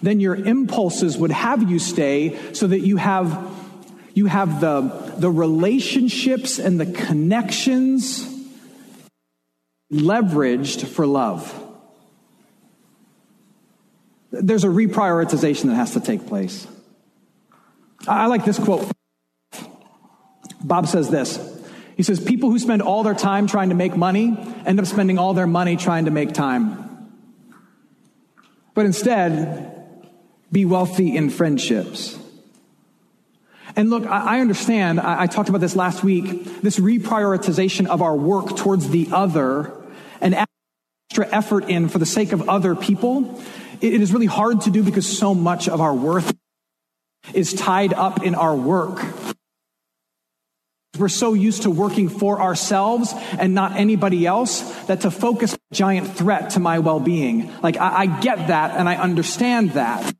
then 0.00 0.20
your 0.20 0.34
impulses 0.34 1.16
would 1.16 1.30
have 1.30 1.68
you 1.70 1.78
stay 1.78 2.38
so 2.52 2.66
that 2.66 2.80
you 2.80 2.96
have 2.96 3.50
you 4.14 4.26
have 4.26 4.60
the 4.60 4.80
the 5.18 5.30
relationships 5.30 6.58
and 6.58 6.78
the 6.78 6.86
connections 6.86 8.28
leveraged 9.92 10.86
for 10.86 11.06
love 11.06 11.71
there's 14.32 14.64
a 14.64 14.68
reprioritization 14.68 15.64
that 15.64 15.74
has 15.74 15.92
to 15.92 16.00
take 16.00 16.26
place. 16.26 16.66
I 18.08 18.26
like 18.26 18.44
this 18.44 18.58
quote. 18.58 18.90
Bob 20.64 20.88
says 20.88 21.10
this. 21.10 21.38
He 21.96 22.02
says, 22.02 22.18
People 22.18 22.50
who 22.50 22.58
spend 22.58 22.82
all 22.82 23.02
their 23.02 23.14
time 23.14 23.46
trying 23.46 23.68
to 23.68 23.74
make 23.74 23.96
money 23.96 24.36
end 24.64 24.80
up 24.80 24.86
spending 24.86 25.18
all 25.18 25.34
their 25.34 25.46
money 25.46 25.76
trying 25.76 26.06
to 26.06 26.10
make 26.10 26.32
time. 26.32 27.10
But 28.74 28.86
instead, 28.86 29.70
be 30.50 30.64
wealthy 30.64 31.14
in 31.14 31.28
friendships. 31.30 32.18
And 33.76 33.90
look, 33.90 34.06
I 34.06 34.40
understand, 34.40 35.00
I 35.00 35.26
talked 35.26 35.48
about 35.48 35.60
this 35.60 35.76
last 35.76 36.04
week, 36.04 36.60
this 36.62 36.78
reprioritization 36.78 37.86
of 37.86 38.02
our 38.02 38.16
work 38.16 38.56
towards 38.56 38.90
the 38.90 39.08
other 39.12 39.72
and 40.20 40.34
extra 41.12 41.28
effort 41.30 41.68
in 41.68 41.90
for 41.90 41.98
the 41.98 42.06
sake 42.06 42.32
of 42.32 42.48
other 42.48 42.74
people. 42.74 43.38
It 43.82 44.00
is 44.00 44.14
really 44.14 44.24
hard 44.24 44.62
to 44.62 44.70
do 44.70 44.82
because 44.82 45.18
so 45.18 45.34
much 45.34 45.68
of 45.68 45.78
our 45.78 45.94
worth 45.94 46.34
is 47.34 47.52
tied 47.52 47.92
up 47.92 48.22
in 48.22 48.34
our 48.34 48.56
work. 48.56 49.04
We're 50.98 51.10
so 51.10 51.34
used 51.34 51.64
to 51.64 51.70
working 51.70 52.08
for 52.08 52.40
ourselves 52.40 53.12
and 53.38 53.54
not 53.54 53.76
anybody 53.76 54.24
else 54.26 54.62
that 54.86 55.02
to 55.02 55.10
focus 55.10 55.52
a 55.52 55.74
giant 55.74 56.16
threat 56.16 56.50
to 56.50 56.60
my 56.60 56.78
well 56.78 56.98
being. 56.98 57.52
Like, 57.60 57.76
I, 57.76 58.04
I, 58.04 58.06
get 58.06 58.48
that 58.48 58.70
and 58.78 58.88
I 58.88 58.96
understand 58.96 59.72
that. 59.72 60.14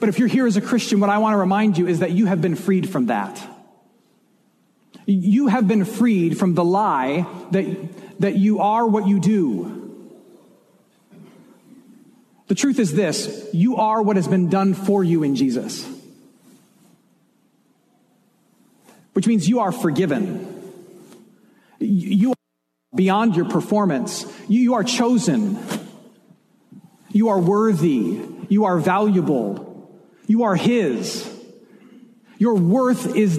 But 0.00 0.08
if 0.08 0.18
you're 0.18 0.28
here 0.28 0.46
as 0.46 0.56
a 0.56 0.62
Christian, 0.62 1.00
what 1.00 1.10
I 1.10 1.18
want 1.18 1.34
to 1.34 1.38
remind 1.38 1.76
you 1.76 1.86
is 1.86 1.98
that 1.98 2.12
you 2.12 2.24
have 2.24 2.40
been 2.40 2.54
freed 2.54 2.88
from 2.88 3.06
that. 3.06 3.46
You 5.10 5.46
have 5.46 5.66
been 5.66 5.84
freed 5.84 6.38
from 6.38 6.54
the 6.54 6.64
lie 6.64 7.26
that, 7.50 8.20
that 8.20 8.36
you 8.36 8.60
are 8.60 8.86
what 8.86 9.08
you 9.08 9.18
do. 9.18 9.74
The 12.48 12.54
truth 12.54 12.78
is 12.78 12.94
this 12.94 13.48
you 13.52 13.76
are 13.76 14.02
what 14.02 14.16
has 14.16 14.28
been 14.28 14.48
done 14.48 14.74
for 14.74 15.02
you 15.02 15.22
in 15.22 15.34
Jesus. 15.34 15.86
which 19.18 19.26
means 19.26 19.48
you 19.48 19.58
are 19.58 19.72
forgiven. 19.72 20.46
You 21.80 22.30
are 22.30 22.36
beyond 22.94 23.34
your 23.34 23.46
performance. 23.46 24.24
You 24.46 24.74
are 24.74 24.84
chosen. 24.84 25.58
You 27.10 27.30
are 27.30 27.40
worthy. 27.40 28.20
You 28.48 28.66
are 28.66 28.78
valuable. 28.78 29.90
You 30.28 30.44
are 30.44 30.54
His. 30.54 31.28
Your 32.38 32.54
worth 32.54 33.16
is 33.16 33.38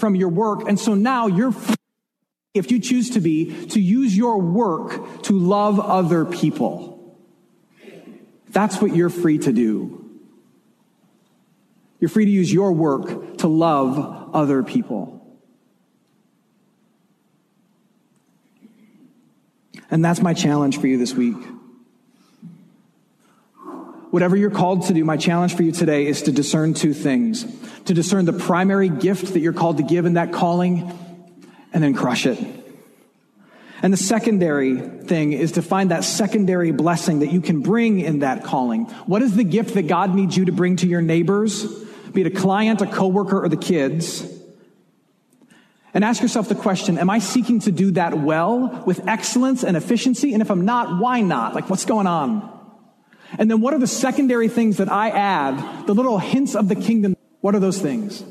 from 0.00 0.16
your 0.16 0.30
work. 0.30 0.66
And 0.66 0.80
so 0.80 0.94
now 0.94 1.26
you're, 1.26 1.54
if 2.54 2.70
you 2.70 2.80
choose 2.80 3.10
to 3.10 3.20
be, 3.20 3.66
to 3.66 3.80
use 3.80 4.16
your 4.16 4.40
work 4.40 5.22
to 5.24 5.38
love 5.38 5.78
other 5.78 6.24
people. 6.24 7.16
That's 8.48 8.80
what 8.82 8.96
you're 8.96 9.10
free 9.10 9.38
to 9.38 9.52
do. 9.52 9.98
You're 12.00 12.08
free 12.08 12.24
to 12.24 12.30
use 12.30 12.52
your 12.52 12.72
work 12.72 13.38
to 13.38 13.46
love 13.46 14.34
other 14.34 14.62
people. 14.62 15.18
And 19.90 20.04
that's 20.04 20.22
my 20.22 20.34
challenge 20.34 20.78
for 20.78 20.86
you 20.86 20.98
this 20.98 21.14
week. 21.14 21.36
Whatever 24.10 24.36
you're 24.36 24.50
called 24.50 24.86
to 24.86 24.94
do, 24.94 25.04
my 25.04 25.16
challenge 25.16 25.54
for 25.54 25.62
you 25.62 25.72
today 25.72 26.06
is 26.06 26.22
to 26.22 26.32
discern 26.32 26.74
two 26.74 26.94
things 26.94 27.44
to 27.86 27.94
discern 27.94 28.24
the 28.24 28.32
primary 28.32 28.88
gift 28.88 29.32
that 29.32 29.40
you're 29.40 29.52
called 29.52 29.78
to 29.78 29.82
give 29.82 30.06
in 30.06 30.14
that 30.14 30.32
calling, 30.32 30.96
and 31.72 31.82
then 31.82 31.94
crush 31.94 32.26
it. 32.26 32.38
And 33.82 33.92
the 33.92 33.96
secondary 33.96 34.76
thing 34.78 35.32
is 35.32 35.52
to 35.52 35.62
find 35.62 35.90
that 35.90 36.04
secondary 36.04 36.70
blessing 36.70 37.20
that 37.20 37.32
you 37.32 37.40
can 37.40 37.60
bring 37.60 38.00
in 38.00 38.18
that 38.18 38.44
calling. 38.44 38.84
What 39.06 39.22
is 39.22 39.34
the 39.34 39.44
gift 39.44 39.74
that 39.74 39.86
God 39.86 40.14
needs 40.14 40.36
you 40.36 40.44
to 40.46 40.52
bring 40.52 40.76
to 40.76 40.86
your 40.86 41.00
neighbors? 41.00 41.66
be 42.12 42.22
it 42.22 42.26
a 42.26 42.30
client, 42.30 42.80
a 42.80 42.86
coworker, 42.86 43.42
or 43.42 43.48
the 43.48 43.56
kids. 43.56 44.26
And 45.92 46.04
ask 46.04 46.22
yourself 46.22 46.48
the 46.48 46.54
question, 46.54 46.98
am 46.98 47.10
I 47.10 47.18
seeking 47.18 47.60
to 47.60 47.72
do 47.72 47.92
that 47.92 48.16
well 48.18 48.82
with 48.86 49.06
excellence 49.08 49.64
and 49.64 49.76
efficiency? 49.76 50.32
And 50.32 50.42
if 50.42 50.50
I'm 50.50 50.64
not, 50.64 51.00
why 51.00 51.20
not? 51.20 51.54
Like, 51.54 51.68
what's 51.68 51.84
going 51.84 52.06
on? 52.06 52.58
And 53.38 53.50
then 53.50 53.60
what 53.60 53.74
are 53.74 53.78
the 53.78 53.86
secondary 53.86 54.48
things 54.48 54.76
that 54.78 54.90
I 54.90 55.10
add, 55.10 55.86
the 55.86 55.94
little 55.94 56.18
hints 56.18 56.54
of 56.54 56.68
the 56.68 56.76
kingdom? 56.76 57.16
What 57.40 57.54
are 57.54 57.60
those 57.60 57.78
things? 57.78 58.22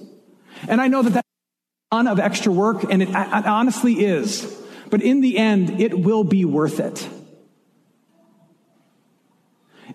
And 0.67 0.81
I 0.81 0.87
know 0.87 1.01
that 1.01 1.11
that's 1.11 1.27
a 1.91 1.95
ton 1.95 2.07
of 2.07 2.19
extra 2.19 2.51
work, 2.51 2.83
and 2.83 3.01
it, 3.01 3.09
it 3.09 3.15
honestly 3.15 4.05
is. 4.05 4.57
But 4.89 5.01
in 5.01 5.21
the 5.21 5.37
end, 5.37 5.79
it 5.81 5.99
will 5.99 6.23
be 6.23 6.45
worth 6.45 6.79
it. 6.79 7.07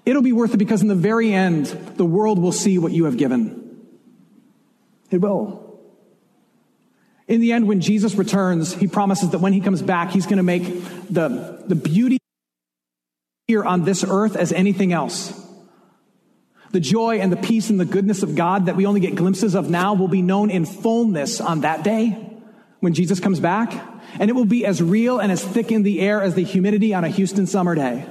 It'll 0.04 0.22
be 0.22 0.32
worth 0.32 0.54
it 0.54 0.58
because 0.58 0.82
in 0.82 0.88
the 0.88 0.94
very 0.94 1.32
end, 1.32 1.66
the 1.96 2.04
world 2.04 2.38
will 2.38 2.52
see 2.52 2.78
what 2.78 2.92
you 2.92 3.04
have 3.04 3.16
given. 3.16 3.80
It 5.10 5.20
will. 5.20 5.64
In 7.26 7.40
the 7.40 7.52
end, 7.52 7.66
when 7.66 7.80
Jesus 7.80 8.14
returns, 8.16 8.74
he 8.74 8.86
promises 8.86 9.30
that 9.30 9.38
when 9.38 9.52
he 9.52 9.60
comes 9.60 9.80
back, 9.80 10.10
he's 10.10 10.26
going 10.26 10.36
to 10.36 10.42
make 10.42 10.64
the, 11.08 11.64
the 11.66 11.74
beauty 11.74 12.18
here 13.46 13.64
on 13.64 13.84
this 13.84 14.04
earth 14.06 14.36
as 14.36 14.52
anything 14.52 14.92
else. 14.92 15.43
The 16.74 16.80
joy 16.80 17.20
and 17.20 17.30
the 17.30 17.36
peace 17.36 17.70
and 17.70 17.78
the 17.78 17.84
goodness 17.84 18.24
of 18.24 18.34
God 18.34 18.66
that 18.66 18.74
we 18.74 18.84
only 18.84 18.98
get 18.98 19.14
glimpses 19.14 19.54
of 19.54 19.70
now 19.70 19.94
will 19.94 20.08
be 20.08 20.22
known 20.22 20.50
in 20.50 20.66
fullness 20.66 21.40
on 21.40 21.60
that 21.60 21.84
day 21.84 22.18
when 22.80 22.94
Jesus 22.94 23.20
comes 23.20 23.38
back. 23.38 23.72
And 24.18 24.28
it 24.28 24.32
will 24.32 24.44
be 24.44 24.66
as 24.66 24.82
real 24.82 25.20
and 25.20 25.30
as 25.30 25.40
thick 25.44 25.70
in 25.70 25.84
the 25.84 26.00
air 26.00 26.20
as 26.20 26.34
the 26.34 26.42
humidity 26.42 26.92
on 26.92 27.04
a 27.04 27.08
Houston 27.08 27.46
summer 27.46 27.76
day. 27.76 28.04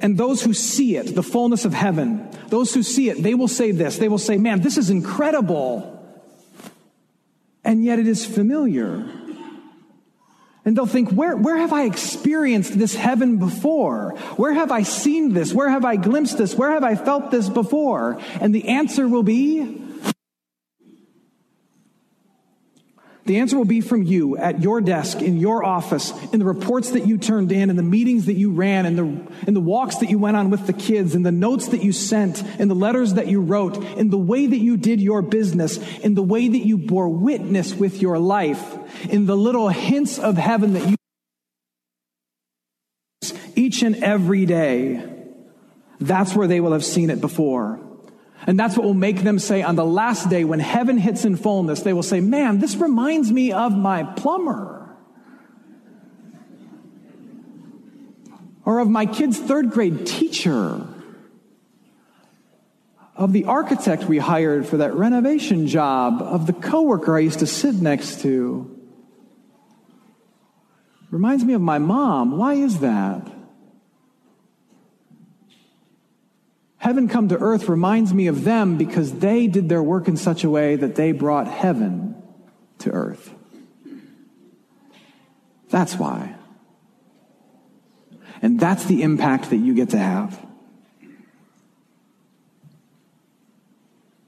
And 0.00 0.16
those 0.16 0.42
who 0.42 0.54
see 0.54 0.96
it, 0.96 1.14
the 1.14 1.22
fullness 1.22 1.66
of 1.66 1.74
heaven, 1.74 2.26
those 2.48 2.72
who 2.72 2.82
see 2.82 3.10
it, 3.10 3.22
they 3.22 3.34
will 3.34 3.46
say 3.46 3.70
this. 3.70 3.98
They 3.98 4.08
will 4.08 4.16
say, 4.16 4.38
man, 4.38 4.62
this 4.62 4.78
is 4.78 4.88
incredible. 4.88 5.90
And 7.62 7.84
yet 7.84 7.98
it 7.98 8.08
is 8.08 8.24
familiar. 8.24 9.06
And 10.64 10.76
they'll 10.76 10.86
think, 10.86 11.10
where, 11.10 11.36
where 11.36 11.58
have 11.58 11.72
I 11.72 11.84
experienced 11.84 12.78
this 12.78 12.94
heaven 12.94 13.36
before? 13.36 14.10
Where 14.36 14.54
have 14.54 14.72
I 14.72 14.82
seen 14.82 15.34
this? 15.34 15.52
Where 15.52 15.68
have 15.68 15.84
I 15.84 15.96
glimpsed 15.96 16.38
this? 16.38 16.54
Where 16.54 16.70
have 16.70 16.84
I 16.84 16.94
felt 16.94 17.30
this 17.30 17.50
before? 17.50 18.18
And 18.40 18.54
the 18.54 18.68
answer 18.68 19.06
will 19.06 19.22
be 19.22 19.83
The 23.26 23.38
answer 23.38 23.56
will 23.56 23.64
be 23.64 23.80
from 23.80 24.02
you 24.02 24.36
at 24.36 24.60
your 24.60 24.82
desk, 24.82 25.22
in 25.22 25.38
your 25.38 25.64
office, 25.64 26.12
in 26.32 26.40
the 26.40 26.44
reports 26.44 26.90
that 26.90 27.06
you 27.06 27.16
turned 27.16 27.52
in, 27.52 27.70
in 27.70 27.76
the 27.76 27.82
meetings 27.82 28.26
that 28.26 28.34
you 28.34 28.50
ran, 28.52 28.84
in 28.84 28.96
the, 28.96 29.46
in 29.46 29.54
the 29.54 29.60
walks 29.60 29.96
that 29.96 30.10
you 30.10 30.18
went 30.18 30.36
on 30.36 30.50
with 30.50 30.66
the 30.66 30.74
kids, 30.74 31.14
in 31.14 31.22
the 31.22 31.32
notes 31.32 31.68
that 31.68 31.82
you 31.82 31.90
sent, 31.90 32.42
in 32.60 32.68
the 32.68 32.74
letters 32.74 33.14
that 33.14 33.26
you 33.26 33.40
wrote, 33.40 33.78
in 33.96 34.10
the 34.10 34.18
way 34.18 34.46
that 34.46 34.58
you 34.58 34.76
did 34.76 35.00
your 35.00 35.22
business, 35.22 35.78
in 36.00 36.14
the 36.14 36.22
way 36.22 36.48
that 36.48 36.66
you 36.66 36.76
bore 36.76 37.08
witness 37.08 37.74
with 37.74 38.02
your 38.02 38.18
life, 38.18 38.76
in 39.08 39.24
the 39.24 39.36
little 39.36 39.70
hints 39.70 40.18
of 40.18 40.36
heaven 40.36 40.74
that 40.74 40.86
you 40.86 40.96
each 43.56 43.82
and 43.82 43.96
every 44.04 44.44
day. 44.44 45.02
That's 45.98 46.34
where 46.34 46.46
they 46.46 46.60
will 46.60 46.72
have 46.72 46.84
seen 46.84 47.08
it 47.08 47.22
before. 47.22 47.80
And 48.46 48.58
that's 48.58 48.76
what 48.76 48.84
will 48.84 48.94
make 48.94 49.22
them 49.22 49.38
say 49.38 49.62
on 49.62 49.74
the 49.76 49.84
last 49.84 50.28
day 50.28 50.44
when 50.44 50.60
heaven 50.60 50.98
hits 50.98 51.24
in 51.24 51.36
fullness, 51.36 51.80
they 51.80 51.92
will 51.92 52.02
say, 52.02 52.20
Man, 52.20 52.58
this 52.58 52.76
reminds 52.76 53.32
me 53.32 53.52
of 53.52 53.76
my 53.76 54.02
plumber. 54.02 54.96
Or 58.66 58.78
of 58.78 58.88
my 58.88 59.06
kid's 59.06 59.38
third 59.38 59.70
grade 59.70 60.06
teacher. 60.06 60.86
Of 63.16 63.32
the 63.32 63.44
architect 63.44 64.04
we 64.04 64.18
hired 64.18 64.66
for 64.66 64.78
that 64.78 64.94
renovation 64.94 65.66
job. 65.66 66.20
Of 66.20 66.46
the 66.46 66.52
coworker 66.52 67.16
I 67.16 67.20
used 67.20 67.38
to 67.38 67.46
sit 67.46 67.76
next 67.76 68.20
to. 68.22 68.70
Reminds 71.10 71.44
me 71.44 71.54
of 71.54 71.60
my 71.60 71.78
mom. 71.78 72.36
Why 72.36 72.54
is 72.54 72.80
that? 72.80 73.33
Heaven 76.84 77.08
come 77.08 77.28
to 77.28 77.38
earth 77.38 77.70
reminds 77.70 78.12
me 78.12 78.26
of 78.26 78.44
them 78.44 78.76
because 78.76 79.20
they 79.20 79.46
did 79.46 79.70
their 79.70 79.82
work 79.82 80.06
in 80.06 80.18
such 80.18 80.44
a 80.44 80.50
way 80.50 80.76
that 80.76 80.96
they 80.96 81.12
brought 81.12 81.48
heaven 81.48 82.14
to 82.80 82.90
earth. 82.90 83.32
That's 85.70 85.94
why. 85.94 86.34
And 88.42 88.60
that's 88.60 88.84
the 88.84 89.00
impact 89.00 89.48
that 89.48 89.56
you 89.56 89.72
get 89.72 89.88
to 89.90 89.98
have. 89.98 90.38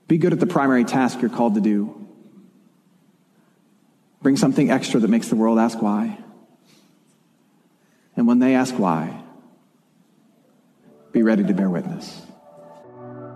Be 0.08 0.16
good 0.16 0.32
at 0.32 0.40
the 0.40 0.46
primary 0.46 0.84
task 0.84 1.20
you're 1.20 1.28
called 1.28 1.56
to 1.56 1.60
do. 1.60 2.08
Bring 4.22 4.38
something 4.38 4.70
extra 4.70 4.98
that 4.98 5.08
makes 5.08 5.28
the 5.28 5.36
world 5.36 5.58
ask 5.58 5.82
why. 5.82 6.16
And 8.16 8.26
when 8.26 8.38
they 8.38 8.54
ask 8.54 8.78
why, 8.78 9.22
be 11.12 11.22
ready 11.22 11.44
to 11.44 11.52
bear 11.52 11.68
witness. 11.68 12.22